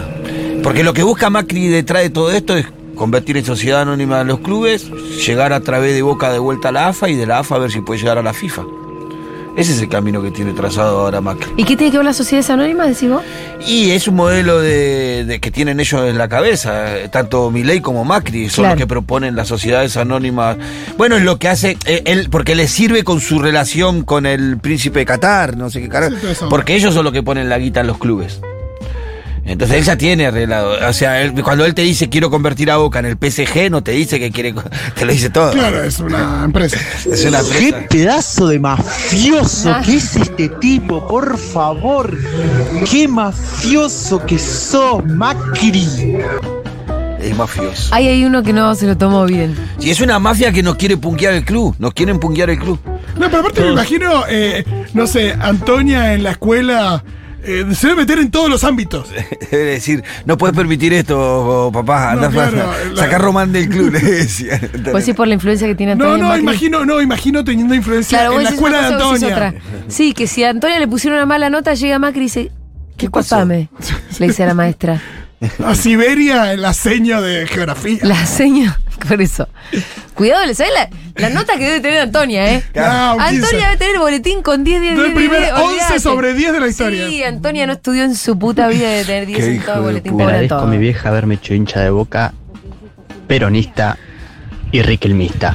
Porque 0.64 0.84
lo 0.84 0.94
que 0.94 1.04
busca 1.04 1.30
Macri 1.30 1.68
detrás 1.68 2.02
de 2.02 2.10
todo 2.10 2.32
esto 2.32 2.58
es 2.58 2.66
convertir 2.96 3.38
en 3.38 3.46
sociedad 3.46 3.82
anónima 3.82 4.22
a 4.22 4.24
los 4.24 4.40
clubes, 4.40 4.90
llegar 5.26 5.54
a 5.54 5.60
través 5.62 5.94
de 5.94 6.02
Boca 6.02 6.32
de 6.32 6.40
vuelta 6.40 6.70
a 6.70 6.72
la 6.72 6.88
AFA 6.88 7.10
y 7.10 7.16
de 7.16 7.28
la 7.28 7.40
AFA 7.40 7.56
a 7.56 7.60
ver 7.60 7.72
si 7.72 7.82
puede 7.82 8.00
llegar 8.00 8.18
a 8.18 8.24
la 8.24 8.34
FIFA. 8.34 8.64
Ese 9.58 9.72
es 9.74 9.82
el 9.82 9.90
camino 9.90 10.22
que 10.22 10.30
tiene 10.30 10.54
trazado 10.54 11.00
ahora 11.00 11.20
Macri. 11.20 11.50
¿Y 11.58 11.64
qué 11.64 11.76
tiene 11.76 11.92
que 11.92 11.98
ver 11.98 12.06
las 12.06 12.16
sociedades 12.16 12.50
anónimas, 12.52 12.90
decís 12.90 13.10
vos? 13.10 13.24
Y 13.68 13.90
es 13.90 14.08
un 14.08 14.16
modelo 14.16 14.60
de, 14.60 15.26
de 15.26 15.40
que 15.40 15.50
tienen 15.50 15.80
ellos 15.80 16.08
en 16.08 16.18
la 16.18 16.30
cabeza, 16.30 16.98
eh, 17.00 17.10
tanto 17.10 17.50
Milei 17.50 17.82
como 17.82 18.06
Macri 18.06 18.50
son 18.50 18.64
Claro. 18.66 18.76
los 18.76 18.78
que 18.84 18.88
proponen 18.88 19.36
las 19.36 19.48
sociedades 19.48 19.98
anónimas. 19.98 20.58
Bueno, 20.98 21.18
es 21.18 21.24
lo 21.24 21.40
que 21.40 21.48
hace 21.50 21.76
eh, 21.86 22.04
él, 22.06 22.28
porque 22.30 22.54
le 22.56 22.68
sirve 22.68 23.04
con 23.04 23.20
su 23.20 23.40
relación 23.40 24.04
con 24.04 24.28
el 24.28 24.60
príncipe 24.60 25.00
de 25.00 25.06
Qatar, 25.06 25.58
no 25.58 25.72
sé 25.72 25.82
qué 25.82 25.90
carajo, 25.90 26.16
porque 26.52 26.76
ellos 26.76 26.94
son 26.94 27.04
los 27.04 27.12
que 27.12 27.24
ponen 27.24 27.50
la 27.50 27.58
guita 27.58 27.80
en 27.82 27.88
los 27.88 27.98
clubes. 27.98 28.40
Entonces 29.48 29.78
él 29.78 29.84
ya 29.86 29.98
tiene 29.98 30.26
arreglado. 30.28 30.76
O 30.90 30.94
sea, 30.94 31.22
él- 31.22 31.34
cuando 31.42 31.64
él 31.66 31.74
te 31.74 31.82
dice 31.82 32.10
quiero 32.10 32.30
convertir 32.30 32.70
a 32.70 32.78
Boca 32.78 33.00
en 33.00 33.06
el 33.06 33.18
PSG, 33.18 33.70
no 33.72 33.82
te 33.82 33.92
dice 33.94 34.20
que 34.20 34.30
quiere, 34.30 34.54
te 34.96 35.06
lo 35.06 35.12
dice 35.14 35.30
todo. 35.30 35.52
Claro, 35.52 35.82
es 35.84 36.00
una 36.00 36.44
empresa. 36.44 36.78
Es 37.12 37.24
una 37.26 37.40
¡Qué 37.42 37.70
empresa. 37.70 37.88
pedazo 37.90 38.48
de 38.50 38.60
mafioso 38.60 39.74
que 39.86 39.96
es 39.96 40.16
este 40.18 40.50
tipo! 40.50 41.08
Por 41.08 41.38
favor, 41.38 42.16
qué 42.92 43.08
mafioso 43.08 44.24
que 44.26 44.38
sos, 44.38 45.04
Macri. 45.06 46.18
Es 47.22 47.36
mafioso. 47.36 47.94
Ahí 47.96 48.08
hay 48.08 48.26
uno 48.26 48.44
que 48.44 48.54
no 48.54 48.76
se 48.76 48.86
lo 48.86 48.98
tomó 48.98 49.26
bien. 49.26 49.56
Si 49.80 49.90
es 49.90 50.02
una 50.02 50.20
mafia 50.20 50.52
que 50.52 50.62
no 50.62 50.78
quiere 50.78 50.98
punquear 50.98 51.34
el 51.34 51.46
club, 51.46 51.76
no 51.80 51.92
quieren 51.92 52.20
punquear 52.20 52.50
el 52.50 52.60
club. 52.60 52.80
No, 53.18 53.26
pero 53.28 53.40
aparte 53.40 53.62
me 53.62 53.72
imagino, 53.72 54.24
eh, 54.30 54.64
no 54.94 55.08
sé, 55.08 55.34
Antonia 55.40 56.14
en 56.14 56.24
la 56.24 56.32
escuela 56.32 57.04
eh, 57.48 57.66
se 57.74 57.88
debe 57.88 58.02
meter 58.02 58.20
en 58.20 58.30
todos 58.30 58.50
los 58.50 58.64
ámbitos. 58.64 59.10
Es 59.48 59.52
decir, 59.52 60.04
no 60.26 60.38
puedes 60.38 60.56
permitir 60.56 60.94
esto, 60.94 61.70
papá. 61.74 62.14
No, 62.16 62.26
Andá 62.26 62.30
claro, 62.30 62.70
a 62.70 62.90
la- 62.94 63.02
sacar 63.02 63.22
Román 63.22 63.52
del 63.54 63.70
club, 63.70 63.92
le 63.94 64.00
decía. 64.00 64.60
Pues 64.92 65.06
sí, 65.06 65.14
por 65.14 65.28
la 65.28 65.34
influencia 65.36 65.68
que 65.68 65.76
tiene 65.76 65.94
Antonio. 65.94 66.18
No, 66.18 66.24
no, 66.24 66.28
Macri. 66.30 66.42
imagino, 66.44 66.86
no, 66.86 67.02
imagino 67.02 67.44
teniendo 67.44 67.74
influencia 67.74 68.18
Claro, 68.20 68.38
en 68.38 68.44
la 68.44 68.50
escuela 68.50 68.80
de 68.82 68.94
Antonia. 68.94 69.28
otra. 69.28 69.54
Sí, 69.88 70.14
que 70.14 70.28
si 70.28 70.44
a 70.44 70.50
Antonia 70.50 70.80
le 70.80 70.88
pusieron 70.88 71.18
una 71.18 71.26
mala 71.26 71.50
nota, 71.50 71.74
llega 71.74 71.98
Macri 72.00 72.20
y 72.20 72.24
dice, 72.24 72.52
¿qué 72.98 73.10
pasame? 73.10 73.70
Le 74.20 74.28
dice 74.28 74.44
a 74.44 74.48
la 74.48 74.54
maestra. 74.54 75.02
A 75.64 75.76
Siberia, 75.76 76.54
en 76.54 76.62
la 76.62 76.74
seña 76.74 77.22
de 77.22 77.46
geografía. 77.48 78.00
La 78.02 78.26
seña, 78.26 78.80
por 79.08 79.22
eso. 79.22 79.48
Cuidado, 80.16 80.46
¿le 80.48 80.56
sabes 80.56 80.74
la, 80.74 80.90
la 81.16 81.30
nota 81.30 81.58
que 81.58 81.66
debe 81.66 81.80
tener 81.80 82.00
Antonia, 82.00 82.54
eh? 82.56 82.64
Ah, 82.76 83.14
un 83.16 83.24
15. 83.24 83.46
Antonia 83.46 83.66
debe 83.68 83.78
tener 83.78 83.94
el 83.96 84.00
boletín 84.02 84.42
con 84.42 84.64
10, 84.64 84.82
10, 84.82 84.94
10. 84.96 85.04
Del 85.04 85.14
primer 85.14 85.40
10, 85.42 85.52
11 85.54 85.64
olvídate. 85.68 86.00
sobre 86.00 86.34
10 86.34 86.54
de 86.54 86.60
la 86.60 86.68
historia. 86.68 87.08
Sí, 87.08 87.24
Antonia 87.24 87.68
no 87.68 87.74
estudió 87.74 88.04
en 88.04 88.16
su 88.16 88.38
puta 88.40 88.68
vida 88.68 88.90
de 88.90 89.06
tener 89.06 89.26
10 89.28 89.40
en 89.44 89.62
todo 89.62 89.76
el 89.76 89.82
boletín. 89.82 90.04
Le 90.06 90.12
pobre 90.12 90.26
agradezco 90.26 90.56
a 90.56 90.66
mi 90.66 90.78
vieja 90.80 91.10
haberme 91.10 91.36
hecho 91.36 91.54
hincha 91.54 91.82
de 91.82 91.92
boca, 91.92 92.34
peronista 93.28 93.98
y 94.72 94.82
riquelmista. 94.82 95.54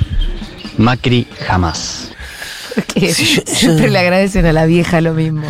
Macri 0.78 1.26
jamás. 1.46 2.10
Que 2.94 3.12
Sí, 3.12 3.26
yo- 3.36 3.42
siempre 3.46 3.90
le 3.90 3.98
agradecen 3.98 4.46
a 4.46 4.52
la 4.52 4.64
vieja 4.64 5.00
lo 5.00 5.12
mismo. 5.12 5.42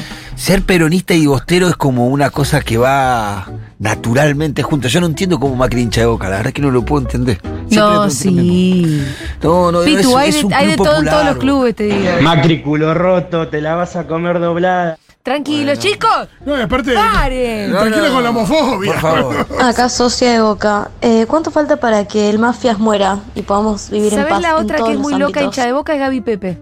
Ser 0.42 0.62
peronista 0.62 1.14
y 1.14 1.24
bostero 1.24 1.68
es 1.68 1.76
como 1.76 2.08
una 2.08 2.30
cosa 2.30 2.62
que 2.62 2.76
va 2.76 3.46
naturalmente 3.78 4.64
junto. 4.64 4.88
Yo 4.88 5.00
no 5.00 5.06
entiendo 5.06 5.38
cómo 5.38 5.54
Macri 5.54 5.82
hincha 5.82 6.00
de 6.00 6.08
boca, 6.08 6.24
la 6.24 6.38
verdad 6.38 6.48
es 6.48 6.54
que 6.54 6.62
no 6.62 6.72
lo 6.72 6.84
puedo 6.84 7.00
entender. 7.02 7.40
Siempre 7.68 7.78
No, 7.78 8.10
sí. 8.10 9.06
No, 9.40 9.70
no, 9.70 9.82
Pitu, 9.82 10.00
es, 10.00 10.16
hay, 10.16 10.28
es 10.30 10.40
de, 10.40 10.44
un 10.46 10.52
hay 10.52 10.66
de 10.66 10.76
todo 10.76 10.98
en 10.98 11.04
todos 11.04 11.24
los 11.26 11.36
clubes, 11.36 11.76
te 11.76 11.84
digo. 11.84 12.10
Macri 12.22 12.60
culo 12.60 12.92
roto, 12.92 13.46
te 13.46 13.60
la 13.60 13.76
vas 13.76 13.94
a 13.94 14.08
comer 14.08 14.40
doblada. 14.40 14.98
Tranquilos, 15.22 15.78
chicos. 15.78 16.26
No, 16.44 16.58
y 16.58 16.62
aparte. 16.62 16.92
¡Paren! 16.92 17.70
No, 17.70 17.84
no, 17.84 18.12
con 18.12 18.24
la 18.24 18.30
homofobia. 18.30 18.94
Por 18.94 19.00
favor. 19.00 19.46
Acá 19.62 19.88
socia 19.88 20.32
de 20.32 20.40
Boca. 20.40 20.90
Eh, 21.02 21.26
¿Cuánto 21.28 21.52
falta 21.52 21.76
para 21.76 22.08
que 22.08 22.28
el 22.28 22.40
mafias 22.40 22.80
muera 22.80 23.20
y 23.36 23.42
podamos 23.42 23.90
vivir 23.90 24.12
en 24.12 24.18
¿Sabés 24.18 24.32
paz 24.32 24.42
la 24.42 24.48
en 24.48 24.54
otra 24.56 24.78
todos 24.78 24.88
que 24.88 24.94
es 24.96 25.00
muy 25.00 25.14
loca, 25.14 25.40
hincha 25.40 25.64
de 25.64 25.72
boca, 25.72 25.94
es 25.94 26.00
Gaby 26.00 26.20
Pepe? 26.20 26.58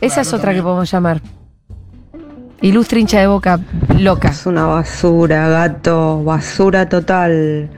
Esa 0.00 0.14
Claro, 0.14 0.22
es 0.22 0.28
otra 0.30 0.40
también. 0.40 0.56
que 0.56 0.62
podemos 0.64 0.90
llamar. 0.90 1.37
Ilustre 2.60 3.00
hincha 3.00 3.20
de 3.20 3.26
boca, 3.28 3.60
loca. 3.98 4.28
Es 4.30 4.44
una 4.46 4.66
basura, 4.66 5.48
gato, 5.48 6.22
basura 6.24 6.88
total. 6.88 7.68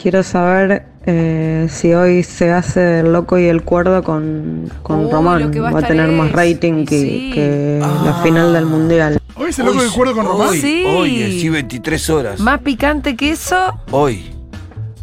Quiero 0.00 0.22
saber 0.22 0.84
eh, 1.06 1.66
si 1.70 1.92
hoy 1.92 2.22
se 2.22 2.52
hace 2.52 3.00
el 3.00 3.12
loco 3.12 3.36
y 3.38 3.46
el 3.46 3.62
cuerdo 3.62 4.04
con, 4.04 4.70
con 4.84 5.06
Uy, 5.06 5.10
Román. 5.10 5.40
lo 5.40 5.50
que 5.50 5.58
va 5.58 5.70
a 5.70 5.72
Va 5.72 5.78
a 5.78 5.82
estar 5.82 5.96
tener 5.96 6.10
más 6.12 6.28
es- 6.28 6.32
rating 6.34 6.74
y 6.80 6.84
que, 6.84 7.00
sí. 7.00 7.30
que 7.34 7.80
Ah. 7.82 8.02
la 8.04 8.14
final 8.22 8.52
del 8.52 8.66
mundial. 8.66 9.18
Hoy 9.34 9.52
se 9.52 9.64
loco 9.64 9.82
de 9.82 9.88
acuerdo 9.88 10.14
con 10.14 10.26
Román. 10.26 10.48
Hoy, 10.50 10.60
Sí. 10.60 10.84
hoy, 10.86 11.22
eh, 11.22 11.38
sí, 11.40 11.48
23 11.48 12.08
horas. 12.10 12.38
Más 12.40 12.60
picante 12.60 13.16
que 13.16 13.30
eso. 13.32 13.56
Hoy, 13.90 14.30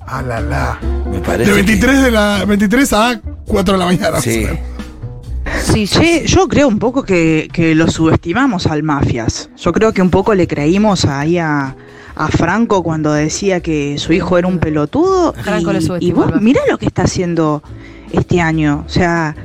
A 0.07 0.21
la 0.21 0.39
la. 0.39 0.79
me 1.11 1.19
parece. 1.19 1.51
De 1.51 1.57
que- 1.57 1.63
23, 1.63 2.03
de 2.03 2.11
la, 2.11 2.45
23 2.47 2.93
a 2.93 3.19
4 3.45 3.73
de 3.73 3.79
la 3.79 3.85
mañana. 3.85 4.21
Sí. 4.21 4.45
Sí, 4.74 4.74
sí, 5.65 5.87
Che, 5.87 6.25
yo 6.25 6.47
creo 6.47 6.67
un 6.67 6.79
poco 6.79 7.03
que, 7.03 7.49
que 7.51 7.75
lo 7.75 7.87
subestimamos 7.87 8.67
al 8.67 8.83
Mafias. 8.83 9.49
Yo 9.57 9.73
creo 9.73 9.93
que 9.93 10.01
un 10.01 10.09
poco 10.09 10.33
le 10.33 10.47
creímos 10.47 11.05
ahí 11.05 11.37
a, 11.37 11.75
a 12.15 12.27
Franco 12.29 12.83
cuando 12.83 13.11
decía 13.11 13.59
que 13.59 13.97
su 13.97 14.13
hijo 14.13 14.37
era 14.37 14.47
un 14.47 14.59
pelotudo. 14.59 15.33
Franco 15.33 15.73
lo 15.73 15.79
y, 15.79 15.81
subestimó 15.81 16.25
y 16.25 16.31
vos 16.31 16.41
mirá 16.41 16.61
lo 16.69 16.77
que 16.77 16.85
está 16.85 17.03
haciendo 17.03 17.61
este 18.11 18.41
año. 18.41 18.83
O 18.85 18.89
sea, 18.89 19.35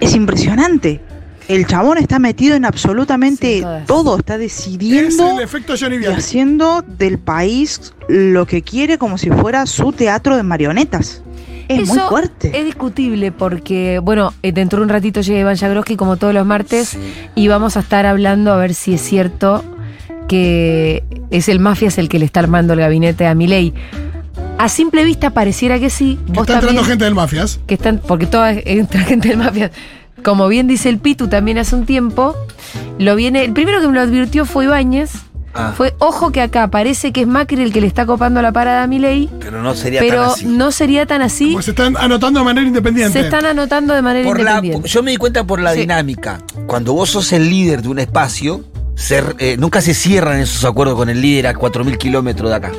es 0.00 0.14
impresionante. 0.14 1.00
El 1.48 1.66
chabón 1.66 1.98
está 1.98 2.18
metido 2.18 2.54
en 2.54 2.64
absolutamente 2.64 3.58
Sí, 3.58 3.64
todo, 3.86 4.16
está 4.16 4.34
Es 4.34 4.40
decidiendo 4.40 5.30
el 5.32 5.40
efecto 5.40 5.74
Johnny 5.78 5.96
y 5.96 6.06
haciendo 6.06 6.82
del 6.82 7.18
país 7.18 7.92
lo 8.08 8.46
que 8.46 8.62
quiere 8.62 8.96
como 8.96 9.18
si 9.18 9.30
fuera 9.30 9.66
su 9.66 9.92
teatro 9.92 10.36
de 10.36 10.44
marionetas. 10.44 11.22
Es 11.80 11.88
muy 11.88 11.98
fuerte. 11.98 12.58
Es 12.58 12.64
discutible 12.64 13.32
porque, 13.32 13.98
bueno, 13.98 14.32
eh, 14.42 14.52
dentro 14.52 14.78
de 14.78 14.84
un 14.84 14.88
ratito 14.88 15.20
llega 15.20 15.40
Iván 15.40 15.56
Jagroski 15.56 15.96
como 15.96 16.16
todos 16.16 16.34
los 16.34 16.46
martes 16.46 16.98
y 17.34 17.48
vamos 17.48 17.76
a 17.76 17.80
estar 17.80 18.06
hablando 18.06 18.52
a 18.52 18.56
ver 18.56 18.74
si 18.74 18.94
es 18.94 19.00
cierto 19.00 19.64
que 20.28 21.04
es 21.30 21.48
el 21.48 21.60
mafias 21.60 21.98
el 21.98 22.08
que 22.08 22.18
le 22.18 22.24
está 22.24 22.40
armando 22.40 22.72
el 22.72 22.80
gabinete 22.80 23.26
a 23.26 23.34
Milei. 23.34 23.74
A 24.58 24.68
simple 24.68 25.04
vista 25.04 25.30
pareciera 25.30 25.78
que 25.80 25.90
sí. 25.90 26.18
Que 26.32 26.40
está 26.40 26.54
entrando 26.54 26.84
gente 26.84 27.04
del 27.04 27.14
Mafias. 27.14 27.60
que 27.66 27.74
están, 27.74 28.00
porque 28.06 28.26
toda 28.26 28.52
entra 28.52 29.00
gente 29.04 29.28
del 29.28 29.38
mafia. 29.38 29.70
Como 30.22 30.46
bien 30.46 30.68
dice 30.68 30.88
el 30.88 30.98
Pitu 30.98 31.28
también 31.28 31.58
hace 31.58 31.74
un 31.74 31.84
tiempo, 31.84 32.36
lo 32.98 33.16
viene. 33.16 33.44
El 33.44 33.52
primero 33.52 33.80
que 33.80 33.88
me 33.88 33.94
lo 33.94 34.00
advirtió 34.00 34.44
fue 34.44 34.66
Ibáñez. 34.66 35.10
Ah, 35.54 35.74
Fue, 35.76 35.94
ojo 35.98 36.30
que 36.32 36.40
acá 36.40 36.68
parece 36.68 37.12
que 37.12 37.22
es 37.22 37.26
Macri 37.26 37.62
el 37.62 37.72
que 37.72 37.80
le 37.82 37.86
está 37.86 38.06
copando 38.06 38.40
la 38.40 38.52
parada 38.52 38.82
a 38.84 38.86
Milei, 38.86 39.28
pero 39.40 39.62
no 39.62 39.74
sería 39.74 40.00
tan 40.00 40.08
pero 40.08 40.22
así. 40.24 40.46
no 40.46 40.72
sería 40.72 41.04
tan 41.06 41.20
así. 41.22 41.50
Pues 41.52 41.66
se 41.66 41.72
están 41.72 41.96
anotando 41.98 42.40
de 42.40 42.44
manera 42.46 42.66
independiente. 42.66 43.12
Se 43.18 43.24
están 43.26 43.44
anotando 43.44 43.92
de 43.94 44.00
manera 44.02 44.26
Por 44.26 44.40
la, 44.40 44.50
independiente. 44.52 44.88
yo 44.88 45.02
me 45.02 45.10
di 45.10 45.16
cuenta 45.18 45.44
por 45.44 45.60
la 45.60 45.74
Sí. 45.74 45.80
dinámica. 45.80 46.38
Cuando 46.66 46.94
vos 46.94 47.10
sos 47.10 47.32
el 47.32 47.50
líder 47.50 47.82
de 47.82 47.88
un 47.88 47.98
espacio, 47.98 48.64
ser- 48.94 49.36
eh, 49.38 49.56
nunca 49.58 49.82
se 49.82 49.92
cierran 49.92 50.38
esos 50.40 50.64
acuerdos 50.64 50.96
con 50.96 51.10
el 51.10 51.20
líder 51.20 51.48
a 51.48 51.54
4.000 51.54 51.98
kilómetros 51.98 52.48
de 52.48 52.56
acá. 52.56 52.72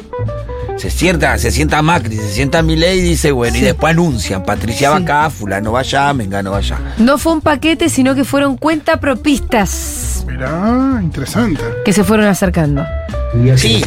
Se 0.77 0.89
sienta, 0.89 1.38
se 1.38 1.51
sienta 1.51 1.81
Macri, 1.81 2.17
se 2.17 2.29
sienta 2.31 2.62
Milei 2.62 2.99
y 2.99 3.01
dice, 3.01 3.31
bueno, 3.31 3.55
y 3.57 3.62
después 3.62 3.91
anuncian, 3.91 4.43
Patricia 4.43 4.89
va 4.89 4.97
Sí. 4.97 5.03
acá, 5.03 5.29
fulano 5.29 5.71
vaya, 5.71 6.13
Mengano 6.13 6.51
vaya. 6.51 6.77
No 6.97 7.17
fue 7.17 7.33
un 7.33 7.41
paquete, 7.41 7.88
sino 7.89 8.15
que 8.15 8.23
fueron 8.25 8.57
cuentapropistas 8.57 10.25
Mirá, 10.27 10.99
interesante. 11.01 11.62
que 11.86 11.93
se 11.93 12.03
fueron 12.03 12.25
acercando. 12.27 12.83
Sí, 13.55 13.83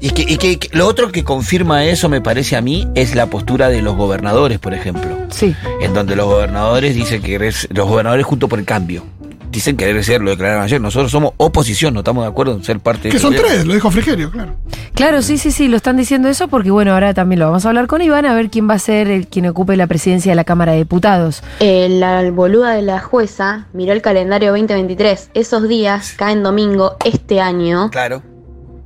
y, 0.00 0.10
que, 0.10 0.22
y 0.22 0.36
que- 0.38 0.58
que 0.58 0.76
lo 0.76 0.86
otro 0.86 1.12
que 1.12 1.24
confirma 1.24 1.84
eso, 1.84 2.08
me 2.08 2.20
parece 2.20 2.56
a 2.56 2.60
mí, 2.60 2.88
es 2.94 3.14
la 3.14 3.26
postura 3.26 3.68
de 3.68 3.82
los 3.82 3.96
gobernadores, 3.96 4.58
por 4.58 4.74
ejemplo. 4.74 5.10
Sí. 5.30 5.54
En 5.80 5.94
donde 5.94 6.16
los 6.16 6.26
gobernadores 6.26 6.94
dicen 6.94 7.22
que 7.22 7.38
querer- 7.38 7.68
los 7.70 7.86
gobernadores 7.88 8.26
junto 8.26 8.48
por 8.48 8.58
el 8.58 8.64
cambio. 8.64 9.04
Dicen 9.50 9.76
querer 9.76 10.04
ser, 10.04 10.20
lo 10.20 10.30
declararon 10.30 10.62
ayer. 10.62 10.80
Nosotros 10.80 11.10
somos 11.10 11.32
oposición, 11.36 11.92
no 11.94 12.00
estamos 12.00 12.22
de 12.24 12.28
acuerdo 12.30 12.52
en 12.54 12.62
ser 12.62 12.78
parte 12.78 13.04
de 13.04 13.10
Que 13.10 13.18
son 13.18 13.30
gobierno. 13.32 13.48
tres, 13.50 13.66
lo 13.66 13.74
dijo 13.74 13.90
Frigerio, 13.90 14.30
claro. 14.30 14.54
Claro, 14.94 15.22
sí, 15.22 15.38
sí, 15.38 15.50
sí, 15.50 15.66
lo 15.66 15.76
están 15.76 15.96
diciendo 15.96 16.28
eso 16.28 16.46
porque, 16.46 16.70
bueno, 16.70 16.92
ahora 16.92 17.14
también 17.14 17.40
lo 17.40 17.46
vamos 17.46 17.64
a 17.66 17.68
hablar 17.68 17.88
con 17.88 18.00
Iván 18.00 18.26
a 18.26 18.34
ver 18.34 18.48
quién 18.50 18.68
va 18.70 18.74
a 18.74 18.78
ser 18.78 19.08
el 19.08 19.26
quien 19.26 19.46
ocupe 19.46 19.76
la 19.76 19.88
presidencia 19.88 20.30
de 20.30 20.36
la 20.36 20.44
Cámara 20.44 20.72
de 20.72 20.78
Diputados. 20.78 21.42
Eh, 21.58 21.88
la 21.90 22.30
boluda 22.30 22.74
de 22.74 22.82
la 22.82 23.00
jueza 23.00 23.66
miró 23.72 23.92
el 23.92 24.02
calendario 24.02 24.50
2023. 24.50 25.30
Esos 25.34 25.68
días 25.68 26.14
caen 26.16 26.42
domingo 26.44 26.96
este 27.04 27.40
año 27.40 27.90
Claro. 27.90 28.22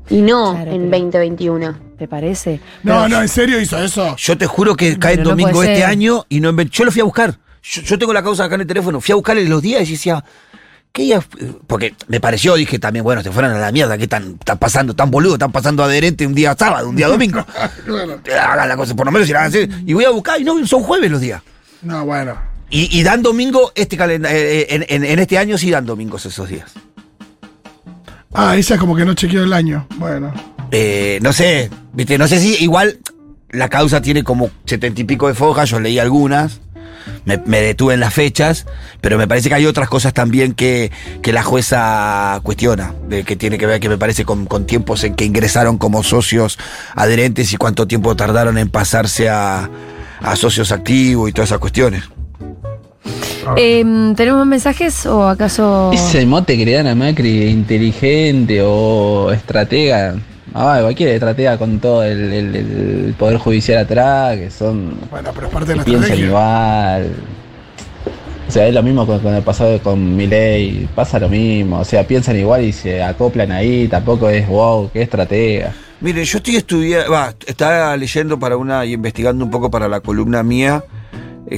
y 0.08 0.22
no 0.22 0.52
Claro, 0.54 0.70
en 0.70 0.88
pero- 0.90 1.02
2021. 1.02 1.74
¿Te 1.98 2.08
parece? 2.08 2.58
No, 2.82 2.94
Pero- 3.02 3.08
no, 3.10 3.22
en 3.22 3.28
serio 3.28 3.60
hizo 3.60 3.78
eso. 3.78 4.16
Yo 4.16 4.38
te 4.38 4.46
juro 4.46 4.74
que 4.76 4.98
cae 4.98 5.12
Pero 5.16 5.24
no 5.24 5.30
domingo 5.30 5.62
este 5.62 5.84
año 5.84 6.24
y 6.30 6.40
no 6.40 6.48
en 6.48 6.68
Yo 6.70 6.84
lo 6.84 6.90
fui 6.90 7.00
a 7.02 7.04
buscar. 7.04 7.36
Yo, 7.62 7.82
yo 7.82 7.98
tengo 7.98 8.12
la 8.12 8.22
causa 8.22 8.44
acá 8.44 8.56
en 8.56 8.62
el 8.62 8.66
teléfono. 8.66 9.00
Fui 9.00 9.12
a 9.12 9.16
buscarle 9.16 9.46
los 9.46 9.60
días 9.62 9.86
y 9.88 9.92
decía. 9.92 10.24
¿Qué? 10.94 11.18
Porque 11.66 11.92
me 12.06 12.20
pareció, 12.20 12.54
dije 12.54 12.78
también, 12.78 13.02
bueno, 13.02 13.20
se 13.20 13.32
fueron 13.32 13.50
a 13.50 13.58
la 13.58 13.72
mierda, 13.72 13.98
¿qué 13.98 14.04
están, 14.04 14.36
están 14.38 14.58
pasando? 14.58 14.94
Tan 14.94 15.10
boludo, 15.10 15.32
están 15.34 15.50
pasando 15.50 15.82
adherente 15.82 16.24
un 16.24 16.34
día 16.34 16.54
sábado, 16.56 16.88
un 16.88 16.94
día 16.94 17.08
domingo. 17.14 17.44
Claro. 17.84 18.20
Hagan 18.48 18.68
la 18.68 18.76
cosa, 18.76 18.94
por 18.94 19.04
lo 19.04 19.10
menos 19.10 19.26
si 19.26 19.32
la 19.34 19.44
así. 19.44 19.68
Y 19.86 19.92
voy 19.92 20.04
a 20.04 20.10
buscar, 20.10 20.40
y 20.40 20.44
no, 20.44 20.64
son 20.68 20.84
jueves 20.84 21.10
los 21.10 21.20
días. 21.20 21.42
No, 21.82 22.06
bueno. 22.06 22.38
Y, 22.70 22.96
y 22.96 23.02
dan 23.02 23.22
domingo, 23.22 23.72
este 23.74 23.96
calendario, 23.96 24.38
en, 24.40 24.86
en- 24.88 25.04
en 25.04 25.18
este 25.18 25.36
año 25.36 25.58
sí 25.58 25.68
dan 25.68 25.84
domingos 25.84 26.24
esos 26.26 26.48
días. 26.48 26.70
Ah, 28.32 28.56
ella 28.56 28.78
como 28.78 28.94
que 28.94 29.04
no 29.04 29.14
chequeó 29.14 29.42
el 29.42 29.52
año. 29.52 29.88
Bueno. 29.96 30.32
Eh, 30.70 31.18
no 31.22 31.32
sé, 31.32 31.70
viste, 31.92 32.18
no 32.18 32.28
sé 32.28 32.38
si 32.38 32.54
igual 32.62 33.00
la 33.50 33.68
causa 33.68 34.00
tiene 34.00 34.22
como 34.22 34.48
setenta 34.64 35.00
y 35.00 35.04
pico 35.04 35.26
de 35.26 35.34
fojas, 35.34 35.70
yo 35.70 35.80
leí 35.80 35.98
algunas, 35.98 36.60
me, 37.24 37.38
me 37.46 37.60
detuve 37.60 37.94
en 37.94 38.00
las 38.00 38.14
fechas, 38.14 38.66
pero 39.00 39.18
me 39.18 39.26
parece 39.26 39.48
que 39.48 39.54
hay 39.54 39.66
otras 39.66 39.88
cosas 39.88 40.12
también 40.12 40.54
que, 40.54 40.90
que 41.22 41.32
la 41.32 41.42
jueza 41.42 42.40
cuestiona, 42.42 42.94
de 43.08 43.24
que 43.24 43.36
tiene 43.36 43.58
que 43.58 43.66
ver, 43.66 43.80
que 43.80 43.88
me 43.88 43.98
parece 43.98 44.24
con, 44.24 44.46
con 44.46 44.66
tiempos 44.66 45.04
en 45.04 45.14
que 45.14 45.24
ingresaron 45.24 45.78
como 45.78 46.02
socios 46.02 46.58
adherentes 46.94 47.52
y 47.52 47.56
cuánto 47.56 47.86
tiempo 47.86 48.16
tardaron 48.16 48.58
en 48.58 48.68
pasarse 48.68 49.28
a, 49.28 49.70
a 50.20 50.36
socios 50.36 50.72
activos 50.72 51.28
y 51.28 51.32
todas 51.32 51.50
esas 51.50 51.58
cuestiones. 51.58 52.04
Em, 53.56 54.14
¿Tenemos 54.14 54.46
mensajes 54.46 55.06
o 55.06 55.28
acaso.? 55.28 55.90
Ese 55.92 56.24
mote 56.24 56.56
que 56.56 56.64
le 56.64 56.72
dan 56.72 56.86
a 56.86 56.94
Macri, 56.94 57.48
inteligente 57.48 58.62
o 58.62 59.30
estratega. 59.32 60.16
Ah, 60.54 60.78
cualquier 60.82 61.08
estratega 61.10 61.58
con 61.58 61.80
todo 61.80 62.04
el, 62.04 62.32
el- 62.32 62.56
el 62.56 63.14
poder 63.18 63.38
judicial 63.38 63.78
atrás, 63.78 64.36
que 64.38 64.50
son. 64.50 64.94
Bueno, 65.10 65.30
pero 65.34 65.48
es 65.48 65.52
parte 65.52 65.70
de 65.72 65.76
la 65.76 65.84
piensan 65.84 66.02
estrategia. 66.12 66.26
igual. 66.28 67.12
O 68.46 68.50
sea, 68.52 68.68
es 68.68 68.74
lo 68.74 68.82
mismo 68.82 69.06
con, 69.06 69.18
con 69.20 69.34
el 69.34 69.42
pasado 69.42 69.78
con 69.80 70.14
Milei, 70.16 70.86
pasa 70.94 71.18
lo 71.18 71.28
mismo. 71.28 71.80
O 71.80 71.84
sea, 71.84 72.06
piensan 72.06 72.36
igual 72.38 72.62
y 72.62 72.72
se 72.72 73.02
acoplan 73.02 73.50
ahí, 73.50 73.88
tampoco 73.88 74.28
es 74.28 74.46
wow, 74.46 74.90
qué 74.92 75.02
estratega. 75.02 75.72
Mire, 76.00 76.24
yo 76.24 76.38
estoy 76.38 76.56
estudiando, 76.56 77.10
va, 77.10 77.34
estaba 77.46 77.96
leyendo 77.96 78.38
para 78.38 78.56
una 78.56 78.84
y 78.84 78.92
investigando 78.92 79.44
un 79.44 79.50
poco 79.50 79.70
para 79.70 79.88
la 79.88 80.00
columna 80.00 80.42
mía, 80.42 80.84